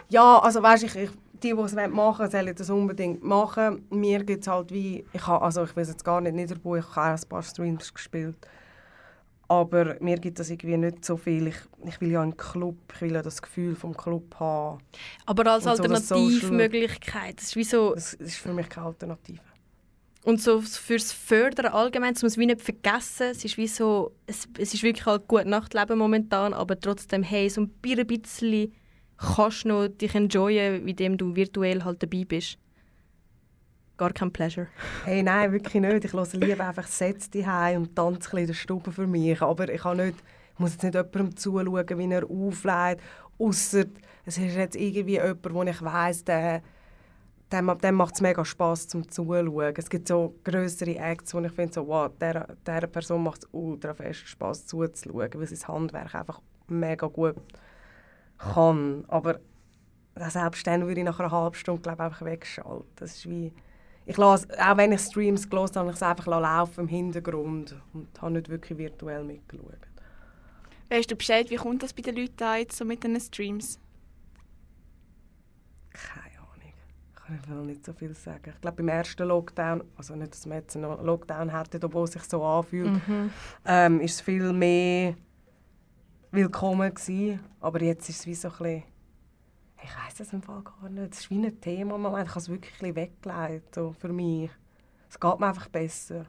Ja, 0.09 0.39
also 0.39 0.63
weißt, 0.63 0.83
ich, 0.83 0.95
ich 0.95 1.09
die, 1.43 1.53
die 1.53 1.59
es 1.59 1.73
machen 1.75 2.19
wollen, 2.19 2.31
sollen 2.31 2.55
das 2.55 2.69
unbedingt 2.69 3.23
machen. 3.23 3.85
Mir 3.89 4.23
gibt 4.23 4.41
es 4.41 4.47
halt 4.47 4.71
wie, 4.71 5.05
ich 5.13 5.27
habe, 5.27 5.43
also 5.43 5.63
ich 5.63 5.75
weiß 5.75 5.89
jetzt 5.89 6.03
gar 6.03 6.21
nicht 6.21 6.35
Niederbuch, 6.35 6.77
ich 6.77 6.95
habe 6.95 7.19
ein 7.19 7.29
paar 7.29 7.43
Streams 7.43 7.93
gespielt. 7.93 8.37
Aber 9.49 9.95
mir 10.01 10.17
gibt 10.17 10.39
das 10.39 10.49
irgendwie 10.49 10.75
nicht 10.75 11.05
so 11.05 11.15
viel. 11.15 11.47
Ich, 11.47 11.55
ich 11.85 12.01
will 12.01 12.11
ja 12.11 12.21
einen 12.21 12.35
Club, 12.35 12.75
ich 12.93 13.01
will 13.01 13.13
ja 13.13 13.21
das 13.21 13.41
Gefühl 13.41 13.75
vom 13.75 13.95
Club 13.95 14.35
haben. 14.39 14.79
Aber 15.25 15.49
als 15.49 15.63
so 15.63 15.69
Alternativmöglichkeit, 15.69 17.37
das 17.37 17.45
ist 17.45 17.55
wie 17.55 17.63
so, 17.63 17.93
Das 17.95 18.13
ist 18.15 18.35
für 18.37 18.53
mich 18.53 18.67
keine 18.67 18.87
Alternative. 18.87 19.39
und 20.25 20.41
so 20.41 20.59
fürs 20.59 21.13
Fördern 21.13 21.67
allgemein, 21.67 22.13
das 22.13 22.23
muss 22.23 22.35
man 22.35 22.47
nicht 22.47 22.61
vergessen, 22.61 23.27
es 23.31 23.45
ist 23.45 23.57
wie 23.57 23.67
so, 23.67 24.11
es, 24.25 24.49
es 24.57 24.73
ist 24.73 24.83
wirklich 24.83 25.05
halt 25.05 25.27
gut 25.29 25.45
Nachtleben 25.45 25.97
momentan, 25.97 26.53
aber 26.53 26.77
trotzdem, 26.77 27.23
hey, 27.23 27.49
so 27.49 27.61
ein 27.61 27.69
bisschen 27.69 28.73
kannst 29.17 29.65
du 29.65 29.69
noch 29.69 29.87
dich 29.87 30.15
enjoyen, 30.15 30.87
indem 30.87 31.17
du 31.17 31.35
virtuell 31.35 31.83
halt 31.83 32.01
dabei 32.03 32.23
bist. 32.25 32.57
Gar 33.97 34.13
kein 34.13 34.31
Pleasure. 34.31 34.67
Hey, 35.05 35.23
nein, 35.23 35.51
wirklich 35.51 35.81
nicht. 35.81 36.05
Ich 36.05 36.13
höre 36.13 36.27
lieber 36.33 36.67
einfach 36.67 36.85
Sätze 36.85 37.31
daheim 37.31 37.83
und 37.83 37.95
tanze 37.95 38.31
ein 38.33 38.41
in 38.41 38.47
der 38.47 38.53
Stube 38.53 38.91
für 38.91 39.07
mich. 39.07 39.41
Aber 39.41 39.67
ich, 39.69 39.81
kann 39.81 39.97
nicht, 39.97 40.15
ich 40.53 40.59
muss 40.59 40.73
jetzt 40.73 40.83
nicht 40.83 40.93
jemandem 40.93 41.35
zuschauen, 41.35 41.97
wie 41.97 42.11
er 42.11 42.29
auflädt. 42.29 42.99
Ausser 43.39 43.85
es 44.27 44.37
ist 44.37 44.55
jetzt 44.55 44.75
irgendwie 44.75 45.13
jemand, 45.13 45.53
wo 45.53 45.63
ich 45.63 45.81
weiss, 45.81 46.23
der, 46.25 46.61
dem, 47.49 47.77
dem 47.81 47.95
macht 47.95 48.15
es 48.15 48.21
mega 48.21 48.43
Spass 48.43 48.89
zum 48.89 49.09
Zuschauen. 49.09 49.73
Es 49.77 49.89
gibt 49.89 50.09
so 50.09 50.35
größere 50.43 50.97
Acts, 50.97 51.33
wo 51.33 51.39
ich 51.39 51.51
finde, 51.53 51.73
so, 51.73 51.87
wow, 51.87 52.11
der, 52.19 52.57
der 52.65 52.87
Person 52.87 53.23
macht 53.23 53.43
es 53.43 53.49
ultra 53.53 53.93
fest 53.93 54.27
Spass 54.27 54.67
zuzuschauen, 54.67 55.29
weil 55.33 55.47
sein 55.47 55.67
Handwerk 55.67 56.13
einfach 56.13 56.41
mega 56.67 57.07
gut 57.07 57.35
kann. 58.37 59.05
Aber 59.07 59.39
selbst 60.15 60.65
dann 60.65 60.85
würde 60.87 61.01
ich 61.01 61.05
nach 61.05 61.19
einer 61.19 61.31
halben 61.31 61.55
Stunde 61.55 61.81
glaub, 61.81 61.99
einfach 61.99 62.25
wegschalten. 62.25 62.85
Das 62.95 63.15
ist 63.15 63.29
wie... 63.29 63.53
Ich 64.09 64.15
lasse, 64.15 64.47
auch 64.57 64.77
wenn 64.77 64.93
ich 64.93 65.01
Streams 65.01 65.49
gelesen 65.49 65.75
habe, 65.75 65.89
ich 65.89 65.97
es 65.97 66.01
einfach 66.01 66.27
laufen 66.27 66.79
im 66.79 66.87
Hintergrund 66.87 67.75
und 67.93 68.21
habe 68.21 68.31
nicht 68.31 68.47
wirklich 68.47 68.79
virtuell 68.79 69.25
mitgeschaut. 69.25 69.79
Weißt 70.89 71.11
du 71.11 71.17
Bescheid, 71.17 71.49
wie 71.49 71.57
kommt 71.57 71.83
das 71.83 71.91
bei 71.91 72.03
den 72.03 72.15
Leuten 72.15 72.41
an, 72.41 72.59
jetzt 72.59 72.77
so 72.77 72.85
mit 72.85 73.03
den 73.03 73.19
Streams? 73.19 73.81
Keine 75.91 76.37
Ahnung. 76.37 76.73
Ich 77.35 77.47
kann 77.49 77.65
nicht 77.65 77.85
so 77.85 77.91
viel 77.91 78.15
sagen. 78.15 78.53
Ich 78.55 78.61
glaube, 78.61 78.77
beim 78.77 78.87
ersten 78.87 79.27
Lockdown, 79.27 79.83
also 79.97 80.15
nicht, 80.15 80.31
dass 80.31 80.45
wir 80.45 80.55
jetzt 80.55 80.77
einen 80.77 81.05
Lockdown 81.05 81.49
hätten, 81.49 81.83
obwohl 81.83 82.05
es 82.05 82.13
sich 82.13 82.23
so 82.23 82.45
anfühlt, 82.45 83.01
ähm, 83.65 83.99
ist 83.99 84.13
es 84.13 84.21
viel 84.21 84.53
mehr 84.53 85.15
willkommen 86.31 86.93
gewesen. 86.93 87.39
Aber 87.59 87.81
jetzt 87.81 88.09
ist 88.09 88.19
es 88.19 88.27
wie 88.27 88.35
so 88.35 88.49
ein 88.49 88.57
bisschen... 88.57 88.83
Ich 89.83 89.89
weiß 89.89 90.19
es 90.19 90.33
im 90.33 90.41
Fall 90.41 90.63
gar 90.63 90.89
nicht. 90.89 91.13
Es 91.13 91.19
ist 91.21 91.29
wie 91.29 91.35
ein 91.35 91.61
Thema 91.61 91.95
im 91.95 92.01
Moment. 92.01 92.27
Ich 92.27 92.31
habe 92.31 92.39
es 92.39 92.49
wirklich 92.49 92.81
ein 92.81 92.95
weggelegt, 92.95 93.75
so 93.75 93.93
für 93.97 94.09
mich. 94.09 94.49
Es 95.09 95.19
geht 95.19 95.39
mir 95.39 95.47
einfach 95.47 95.67
besser. 95.69 96.25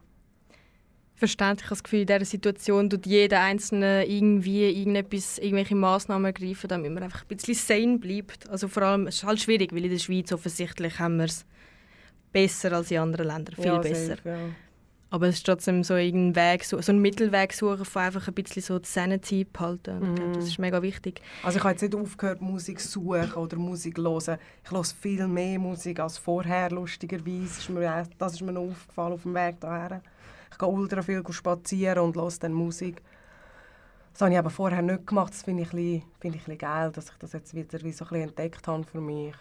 Verständlich, 1.15 1.65
ich 1.65 1.65
habe 1.65 1.75
das 1.75 1.83
Gefühl, 1.83 1.99
in 2.01 2.07
dieser 2.07 2.25
Situation 2.25 2.89
tut 2.89 3.05
jeder 3.05 3.41
Einzelne 3.41 4.05
irgendwie 4.05 4.69
irgendetwas, 4.69 5.37
irgendwelche 5.37 5.75
Massnahmen 5.75 6.25
ergreifen, 6.25 6.69
damit 6.69 6.93
man 6.93 7.03
einfach 7.03 7.23
ein 7.23 7.35
bisschen 7.35 7.55
sane 7.55 7.97
bleibt. 7.97 8.47
Also 8.49 8.69
vor 8.69 8.83
allem, 8.83 9.07
es 9.07 9.15
ist 9.15 9.23
halt 9.25 9.41
schwierig, 9.41 9.73
weil 9.73 9.83
in 9.83 9.91
der 9.91 9.99
Schweiz 9.99 10.31
offensichtlich 10.31 10.97
haben 10.99 11.17
wir 11.17 11.25
es 11.25 11.45
besser 12.31 12.71
als 12.71 12.91
in 12.91 12.99
anderen 12.99 13.27
Ländern, 13.27 13.55
viel 13.55 13.65
ja, 13.65 13.79
besser. 13.79 14.15
safe, 14.15 14.29
ja. 14.29 14.37
Aber 15.11 15.27
es 15.27 15.35
ist 15.37 15.45
trotzdem 15.45 15.83
so 15.83 15.95
irgendein 15.95 16.53
Weg, 16.53 16.63
so, 16.63 16.77
einen 16.77 17.01
Mittelweg 17.01 17.51
suchen, 17.53 17.83
von 17.83 18.01
einfach 18.03 18.27
ein 18.27 18.33
bisschen 18.35 18.61
so 18.61 18.77
die 18.77 18.87
Sanity 18.87 19.43
behalten. 19.43 20.03
Ich 20.03 20.15
glaube, 20.15 20.31
das 20.35 20.45
ist 20.45 20.59
mega 20.59 20.81
wichtig. 20.83 21.21
Also 21.41 21.57
ich 21.57 21.63
habe 21.63 21.71
jetzt 21.73 21.81
nicht 21.81 21.95
aufgehört, 21.95 22.41
Musik 22.41 22.79
zu 22.79 22.87
suchen 22.89 23.33
oder 23.33 23.57
Musik 23.57 23.95
zu 23.95 24.03
hören. 24.03 24.37
Ich 24.63 24.69
höre 24.71 24.83
viel 24.83 25.27
mehr 25.27 25.57
Musik 25.57 25.99
als 25.99 26.19
vorher, 26.19 26.69
lustigerweise. 26.69 27.59
Ist 27.59 27.69
mir, 27.71 27.91
auch- 27.91 28.07
das 28.19 28.33
ist 28.33 28.41
mir 28.41 28.51
noch 28.51 28.69
aufgefallen 28.69 29.13
auf 29.13 29.23
dem 29.23 29.33
Weg 29.33 29.55
hierher. 29.61 30.01
Ich 30.51 30.57
gehe 30.59 30.69
ultra 30.69 31.01
viel 31.01 31.23
spazieren 31.31 31.99
und 32.03 32.15
höre 32.15 32.31
dann 32.39 32.53
Musik. 32.53 33.01
Das 34.13 34.21
habe 34.21 34.31
ich 34.33 34.37
aber 34.39 34.49
vorher 34.51 34.81
nicht 34.83 35.07
gemacht. 35.07 35.33
Das 35.33 35.41
finde 35.43 35.63
ich, 35.63 35.69
ein 35.73 35.75
bisschen- 35.77 36.03
finde 36.19 36.37
ich 36.37 36.43
ein 36.43 36.45
bisschen 36.45 36.57
geil, 36.59 36.91
dass 36.91 37.05
ich 37.05 37.17
das 37.17 37.33
jetzt 37.33 37.55
wieder 37.55 37.81
wie 37.83 37.91
so 37.91 38.05
ein 38.05 38.09
bisschen 38.09 38.29
entdeckt 38.29 38.67
habe 38.67 38.83
für 38.83 39.01
mich. 39.01 39.33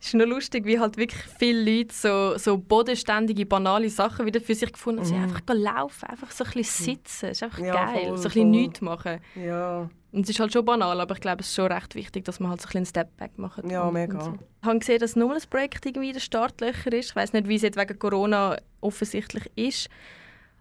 Es 0.00 0.08
ist 0.08 0.14
nur 0.14 0.26
lustig, 0.26 0.64
wie 0.66 0.78
halt 0.78 0.96
wirklich 0.96 1.22
viele 1.38 1.78
Leute 1.78 1.94
so, 1.94 2.36
so 2.38 2.58
bodenständige, 2.58 3.46
banale 3.46 3.88
Sachen 3.90 4.26
wieder 4.26 4.40
für 4.40 4.54
sich 4.54 4.72
gefunden 4.72 5.00
haben. 5.00 5.06
Sie 5.08 5.14
einfach 5.14 5.40
laufen, 5.48 6.06
einfach 6.06 6.30
so 6.30 6.44
ein 6.44 6.50
bisschen 6.52 6.84
sitzen. 6.96 7.28
Das 7.28 7.38
ist 7.38 7.42
einfach 7.42 7.58
Ja, 7.60 7.74
geil. 7.74 8.06
voll, 8.08 8.16
so 8.18 8.22
ein 8.22 8.22
bisschen 8.24 8.50
nichts 8.50 8.80
machen. 8.80 9.20
Ja, 9.34 9.88
Und 10.12 10.22
es 10.22 10.30
ist 10.30 10.38
halt 10.40 10.52
schon 10.52 10.64
banal, 10.64 11.00
aber 11.00 11.14
ich 11.14 11.20
glaube, 11.20 11.40
es 11.40 11.48
ist 11.48 11.54
schon 11.54 11.70
recht 11.72 11.94
wichtig, 11.94 12.24
dass 12.24 12.38
man 12.40 12.50
halt 12.50 12.60
so 12.60 12.66
ein 12.66 12.68
bisschen 12.68 12.78
einen 12.78 12.86
Step-Back 12.86 13.38
macht. 13.38 13.64
Ja, 13.70 13.90
mega. 13.90 14.20
So. 14.20 14.34
Ich 14.62 14.66
habe 14.66 14.78
gesehen, 14.78 14.98
dass 15.00 15.16
nochmal 15.16 15.36
ein 15.38 15.42
Projekt 15.50 15.84
irgendwie 15.86 16.08
in 16.08 16.14
den 16.14 16.20
Startlöchern 16.20 16.92
ist. 16.92 17.10
Ich 17.10 17.16
weiß 17.16 17.32
nicht, 17.32 17.48
wie 17.48 17.56
es 17.56 17.62
jetzt 17.62 17.76
wegen 17.76 17.98
Corona 17.98 18.56
offensichtlich 18.80 19.50
ist. 19.56 19.88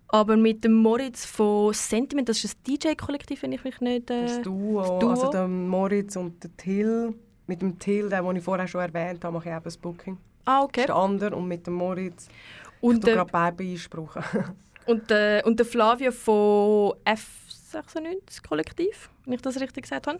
Aber 0.07 0.37
mit 0.37 0.63
dem 0.63 0.73
Moritz 0.73 1.25
von 1.25 1.73
Sentiment, 1.73 2.29
das 2.29 2.43
ist 2.43 2.57
ein 2.59 2.63
DJ-Kollektiv, 2.77 3.41
wenn 3.41 3.51
ich 3.51 3.63
mich 3.63 3.81
nicht... 3.81 4.11
Äh, 4.11 4.21
das 4.23 4.41
Duo, 4.43 4.99
Duo. 4.99 5.09
also 5.09 5.31
der 5.31 5.47
Moritz 5.47 6.15
und 6.15 6.43
der 6.43 6.55
Till. 6.55 7.15
Mit 7.47 7.61
dem 7.61 7.77
Till, 7.79 8.09
den, 8.09 8.35
ich 8.35 8.43
vorher 8.43 8.67
schon 8.67 8.81
erwähnt 8.81 9.23
habe, 9.23 9.33
mache 9.33 9.49
ich 9.49 9.55
eben 9.55 9.63
das 9.63 9.77
Booking. 9.77 10.17
ah, 10.45 10.59
Das 10.59 10.63
okay. 10.65 10.81
ist 10.81 10.89
der 10.89 10.95
andere 10.95 11.35
und 11.35 11.47
mit 11.47 11.67
dem 11.67 11.73
Moritz. 11.73 12.27
Ich 12.27 12.83
Und 12.83 13.01
tue 13.01 13.05
der, 13.05 13.15
gerade 13.15 13.31
beide 13.31 13.57
beanspruchen. 13.57 14.23
und, 14.85 15.09
der, 15.09 15.45
und 15.45 15.57
der 15.59 15.65
Flavio 15.65 16.11
von 16.11 16.93
F96 17.05 18.47
Kollektiv, 18.47 19.09
wenn 19.25 19.33
ich 19.35 19.41
das 19.41 19.59
richtig 19.59 19.83
gesagt 19.83 20.07
habe. 20.07 20.19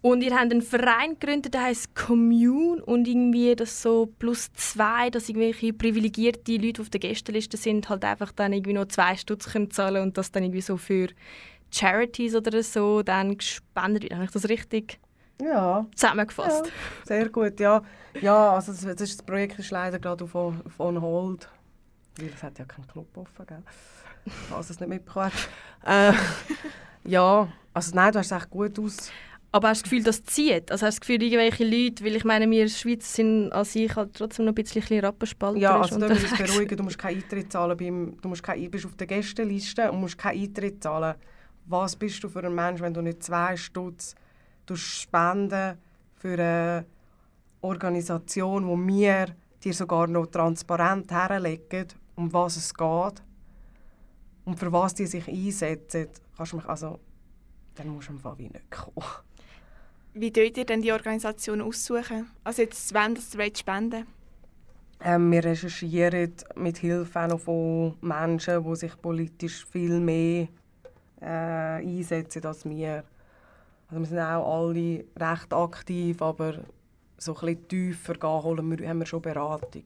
Und 0.00 0.22
ihr 0.22 0.32
habt 0.32 0.50
einen 0.50 0.62
Verein 0.62 1.16
gegründet, 1.18 1.54
der 1.54 1.62
heißt 1.62 1.94
Commune 1.94 2.84
und 2.84 3.06
irgendwie 3.06 3.54
das 3.54 3.82
so 3.82 4.06
plus 4.18 4.52
zwei, 4.54 5.10
dass 5.10 5.28
irgendwelche 5.28 5.72
privilegierte 5.72 6.52
Leute, 6.56 6.72
die 6.72 6.80
auf 6.80 6.90
der 6.90 6.98
Gästeliste 6.98 7.56
sind, 7.56 7.88
halt 7.88 8.04
einfach 8.04 8.32
dann 8.32 8.52
irgendwie 8.52 8.72
noch 8.72 8.86
zwei 8.86 9.16
Stutz 9.16 9.52
können 9.52 9.70
zahlen 9.70 10.02
und 10.02 10.18
das 10.18 10.32
dann 10.32 10.42
irgendwie 10.42 10.60
so 10.60 10.76
für 10.76 11.06
Charities 11.72 12.34
oder 12.34 12.62
so 12.64 13.02
dann 13.02 13.38
gespendet 13.38 14.02
wird. 14.02 14.14
Habe 14.14 14.24
ich 14.24 14.30
das 14.32 14.48
richtig 14.48 14.98
ja. 15.42 15.86
zusammengefasst? 15.94 16.66
Ja, 16.66 16.72
sehr 17.04 17.28
gut, 17.28 17.58
ja. 17.60 17.82
Ja, 18.20 18.54
also 18.54 18.72
das, 18.72 18.82
das, 18.82 19.00
ist, 19.00 19.18
das 19.20 19.26
Projekt 19.26 19.58
ist 19.58 19.70
leider 19.70 19.98
gerade 19.98 20.24
auf, 20.24 20.34
auf 20.34 20.78
on 20.78 21.00
hold. 21.00 21.48
Weil 22.18 22.28
es 22.34 22.42
hat 22.42 22.58
ja 22.58 22.64
keinen 22.64 22.86
Club 22.86 23.16
offen, 23.16 23.46
gell? 23.46 23.62
Falls 24.48 24.70
es 24.70 24.78
nicht 24.78 24.88
mitbekommen 24.88 25.32
äh, 25.84 26.12
Ja, 27.04 27.48
also 27.74 27.94
nein, 27.94 28.12
du 28.12 28.18
hast 28.18 28.30
es 28.30 28.38
echt 28.38 28.50
gut 28.50 28.78
aus. 28.78 29.10
Aber 29.54 29.68
hast 29.68 29.80
du 29.80 29.82
das 29.82 29.90
Gefühl, 29.90 30.04
das 30.04 30.24
zieht? 30.24 30.70
Also 30.70 30.86
hast 30.86 30.96
du 30.96 31.00
das 31.00 31.06
Gefühl, 31.06 31.22
irgendwelche 31.22 31.64
Leute, 31.64 32.04
weil 32.04 32.16
ich 32.16 32.24
meine, 32.24 32.48
wir 32.50 32.62
in 32.62 32.68
der 32.68 32.74
Schweiz 32.74 33.12
sind 33.12 33.52
an 33.52 33.64
sich 33.64 33.94
halt 33.94 34.14
trotzdem 34.14 34.46
noch 34.46 34.52
ein 34.52 34.54
bisschen, 34.54 35.00
rappenspalterisch 35.00 35.62
Ja, 35.62 35.80
also 35.80 35.98
da 35.98 36.08
muss 36.08 36.22
ich 36.22 36.38
beruhigen, 36.38 36.76
du 36.78 36.84
musst 36.84 36.98
keinen 36.98 37.16
Eintritt 37.22 37.52
zahlen. 37.52 37.76
Beim, 37.76 38.16
du 38.20 38.28
musst 38.28 38.42
kein, 38.42 38.70
bist 38.70 38.86
auf 38.86 38.96
der 38.96 39.06
Gästeliste 39.06 39.92
und 39.92 40.00
musst 40.00 40.16
keinen 40.16 40.42
Eintritt 40.42 40.82
zahlen. 40.82 41.16
Was 41.66 41.96
bist 41.96 42.24
du 42.24 42.28
für 42.28 42.42
ein 42.44 42.54
Mensch, 42.54 42.80
wenn 42.80 42.94
du 42.94 43.02
nicht 43.02 43.22
zwei 43.22 43.56
Stutz 43.56 44.14
tust 44.66 44.82
spenden 44.82 45.78
für 46.14 46.34
eine 46.34 46.86
Organisation, 47.60 48.66
wo 48.66 48.76
wir 48.76 49.34
dir 49.62 49.74
sogar 49.74 50.06
noch 50.06 50.26
transparent 50.26 51.10
herlegen, 51.10 51.88
um 52.16 52.32
was 52.32 52.56
es 52.56 52.74
geht 52.74 53.22
und 54.44 54.58
für 54.58 54.72
was 54.72 54.94
die 54.94 55.06
sich 55.06 55.28
einsetzen, 55.28 56.08
kannst 56.36 56.52
du 56.52 56.56
mich 56.56 56.66
also, 56.66 56.98
dann 57.74 57.88
musst 57.88 58.08
du 58.08 58.12
im 58.12 58.18
Fall 58.18 58.38
wie 58.38 58.48
nicht 58.48 58.70
kommen. 58.70 59.06
Wie 60.14 60.32
tut 60.32 60.56
ihr 60.56 60.66
denn 60.66 60.82
die 60.82 60.92
Organisation 60.92 61.62
aussuchen? 61.62 62.30
Also 62.44 62.62
jetzt, 62.62 62.92
wenn 62.92 63.14
das 63.14 63.34
ihr 63.34 63.56
spenden 63.56 64.06
Ähm, 65.00 65.32
wir 65.32 65.42
recherchieren 65.42 66.32
mit 66.54 66.78
Hilfe 66.78 67.32
auch 67.32 67.40
von 67.40 67.96
Menschen, 68.02 68.62
die 68.62 68.76
sich 68.76 69.00
politisch 69.00 69.64
viel 69.64 69.98
mehr 69.98 70.48
äh, 71.20 71.24
einsetzen 71.24 72.44
als 72.44 72.64
wir. 72.68 73.04
Also 73.92 74.00
wir 74.00 74.06
sind 74.06 74.20
auch 74.20 74.60
alle 74.60 75.04
recht 75.20 75.52
aktiv, 75.52 76.22
aber 76.22 76.54
so 77.18 77.36
ein 77.36 77.68
tiefer 77.68 78.14
gehen 78.14 78.42
holen 78.42 78.78
wir, 78.78 78.88
haben 78.88 79.00
wir 79.00 79.06
schon 79.06 79.20
Beratung. 79.20 79.84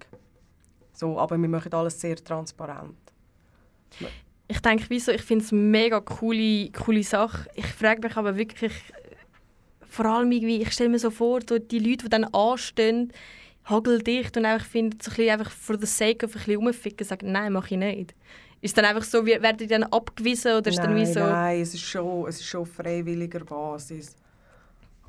So, 0.93 1.19
aber 1.19 1.37
wir 1.37 1.49
machen 1.49 1.73
alles 1.73 2.01
sehr 2.01 2.15
transparent. 2.15 2.95
Ich 4.47 4.61
denke, 4.61 4.85
wieso, 4.91 5.11
ich 5.11 5.23
finde 5.23 5.45
es 5.45 5.51
mega 5.51 5.99
coole, 5.99 6.71
coole 6.71 7.03
Sache. 7.03 7.49
Ich 7.57 7.67
frage 7.67 8.01
mich 8.01 8.17
aber 8.17 8.37
wirklich, 8.37 8.73
vor 9.81 10.07
allem 10.07 10.31
irgendwie, 10.31 10.63
ich 10.63 10.71
stelle 10.71 10.91
mir 10.91 11.01
so 11.01 11.11
vor, 11.11 11.41
so 11.49 11.59
die 11.59 11.81
Leute, 11.81 12.05
die 12.05 12.11
dann 12.11 12.27
anstehen, 12.27 13.13
hageldicht 13.65 14.37
und 14.37 14.45
einfach 14.45 14.69
finden, 14.69 14.99
so 15.03 15.11
ein 15.21 15.31
einfach 15.31 15.51
for 15.51 15.77
the 15.81 15.87
sake 15.87 16.25
of 16.25 16.33
ein 16.37 16.39
bisschen 16.39 16.57
rumficken, 16.59 17.05
sagen, 17.05 17.33
nein, 17.33 17.53
mache 17.53 17.75
ich 17.75 17.81
nicht. 17.81 18.15
Ist 18.61 18.77
dann 18.77 18.85
einfach 18.85 19.05
so, 19.05 19.25
werden 19.25 19.59
die 19.59 19.67
dann 19.67 19.85
abgewiesen 19.85 20.57
oder 20.57 20.71
ist 20.71 20.79
nein, 20.79 20.87
dann 20.87 20.97
wie 20.97 21.07
so... 21.07 21.21
nein, 21.21 21.61
es 21.61 21.75
ist 21.75 21.83
schon, 21.83 22.29
es 22.29 22.37
ist 22.37 22.47
schon 22.47 22.63
auf 22.63 22.73
freiwilliger 22.73 23.45
Basis. 23.45 24.17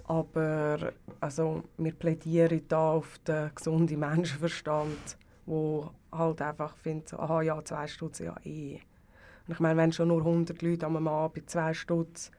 Aber 0.04 0.94
also, 1.20 1.64
wir 1.78 1.94
plädieren 1.94 2.62
da 2.68 2.92
auf 2.92 3.18
den 3.20 3.52
gesunden 3.54 4.00
Menschenverstand, 4.00 5.18
wo 5.46 5.92
halt 6.12 6.42
einfach 6.42 6.76
findet, 6.78 7.10
so, 7.10 7.20
aha, 7.20 7.42
ja, 7.42 7.64
zwei 7.64 7.88
Stutz, 7.88 8.20
ja 8.20 8.36
eh. 8.44 8.80
Und 9.48 9.54
ich 9.54 9.60
meine, 9.60 9.78
wenn 9.78 9.92
schon 9.92 10.10
nur 10.10 10.20
100 10.20 10.62
Leute 10.62 10.86
am 10.86 11.08
Abend 11.08 11.50
zwei 11.50 11.74
Stutz 11.74 12.32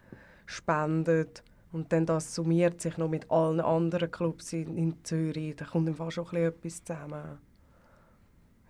spenden, 0.46 1.26
Und 1.72 1.92
dann 1.92 2.06
das 2.06 2.34
summiert 2.34 2.80
sich 2.80 2.96
noch 2.96 3.08
mit 3.08 3.30
allen 3.30 3.60
anderen 3.60 4.10
Clubs 4.10 4.52
in, 4.52 4.76
in 4.78 5.04
Zürich. 5.04 5.56
Da 5.56 5.66
kommt 5.66 5.88
einfach 5.88 6.10
schon 6.10 6.26
ein 6.26 6.30
bisschen 6.30 6.48
etwas 6.48 6.84
zusammen. 6.84 7.38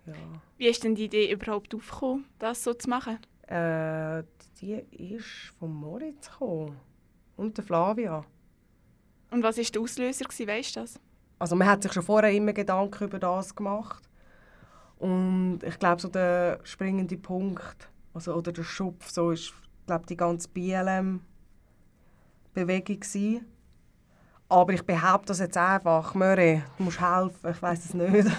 Ja. 0.05 0.13
Wie 0.57 0.67
ist 0.67 0.83
denn 0.83 0.95
die 0.95 1.05
Idee 1.05 1.31
überhaupt 1.31 1.73
aufgekommen, 1.75 2.25
das 2.39 2.63
so 2.63 2.73
zu 2.73 2.89
machen? 2.89 3.19
Äh, 3.47 4.23
die 4.61 4.73
ist 4.91 5.53
von 5.57 5.73
Moritz 5.73 6.29
gekommen. 6.29 6.77
Und 7.37 7.57
der 7.57 7.63
Flavia. 7.63 8.25
Und 9.31 9.43
was 9.43 9.57
war 9.57 9.63
der 9.63 9.81
Auslöser, 9.81 10.25
gewesen, 10.25 10.47
weißt 10.47 10.75
du 10.75 10.79
das? 10.81 10.99
Also 11.37 11.55
man 11.55 11.67
hat 11.67 11.83
sich 11.83 11.93
schon 11.93 12.01
vorher 12.03 12.31
immer 12.31 12.53
Gedanken 12.53 13.05
über 13.05 13.19
das 13.19 13.55
gemacht. 13.55 14.03
Und 14.97 15.59
ich 15.63 15.79
glaube, 15.79 16.01
so 16.01 16.09
der 16.09 16.59
springende 16.63 17.17
Punkt 17.17 17.89
also, 18.13 18.33
oder 18.33 18.51
der 18.51 18.63
Schupf 18.63 19.09
so 19.09 19.31
ist, 19.31 19.53
glaube 19.87 20.05
die 20.07 20.17
ganze 20.17 20.49
BLM-Bewegung 20.49 22.99
gewesen. 22.99 23.45
Aber 24.49 24.73
ich 24.73 24.83
behaupte 24.83 25.27
das 25.27 25.39
jetzt 25.39 25.55
einfach. 25.57 26.13
Möri, 26.15 26.61
du 26.77 26.83
musst 26.83 26.99
helfen. 26.99 27.49
Ich 27.49 27.61
weiß 27.61 27.85
es 27.85 27.93
nicht. 27.93 28.27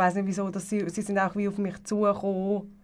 weiß 0.00 0.14
nicht, 0.16 0.26
wieso. 0.26 0.50
Dass 0.50 0.68
sie, 0.68 0.88
sie 0.88 1.02
sind 1.02 1.18
auch 1.18 1.36
wie 1.36 1.48
auf 1.48 1.58
mich 1.58 1.82
zugekommen, 1.84 2.76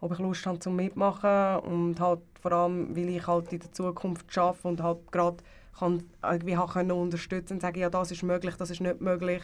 ob 0.00 0.12
ich 0.12 0.18
Lust 0.18 0.44
habe 0.46 0.58
zum 0.58 0.76
Mitmachen. 0.76 1.60
Und 1.60 2.00
halt 2.00 2.20
vor 2.40 2.52
allem, 2.52 2.96
weil 2.96 3.10
ich 3.10 3.26
halt 3.26 3.52
in 3.52 3.60
der 3.60 3.72
Zukunft 3.72 4.36
arbeite 4.36 4.68
und 4.68 4.82
halt 4.82 5.12
gerade 5.12 5.36
kann, 5.78 6.02
irgendwie 6.22 6.56
habe 6.56 6.72
können 6.72 6.92
unterstützen 6.92 7.54
und 7.54 7.60
sagen, 7.60 7.78
ja, 7.78 7.90
das 7.90 8.10
ist 8.10 8.22
möglich, 8.22 8.54
das 8.56 8.70
ist 8.70 8.80
nicht 8.80 9.00
möglich. 9.00 9.42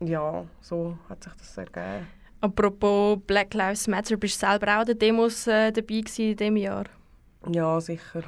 Ja, 0.00 0.44
so 0.60 0.98
hat 1.08 1.22
sich 1.22 1.32
das 1.34 1.56
ergeben. 1.56 2.06
Apropos 2.40 3.18
Black 3.26 3.54
Lives 3.54 3.86
Matter, 3.86 4.16
bist 4.16 4.42
du 4.42 4.46
selber 4.46 4.80
auch 4.80 4.84
den 4.84 4.98
Demos 4.98 5.46
äh, 5.46 5.70
dabei 5.70 6.00
gewesen 6.00 6.30
in 6.30 6.36
diesem 6.36 6.56
Jahr? 6.56 6.84
Ja, 7.48 7.80
sicher. 7.80 8.24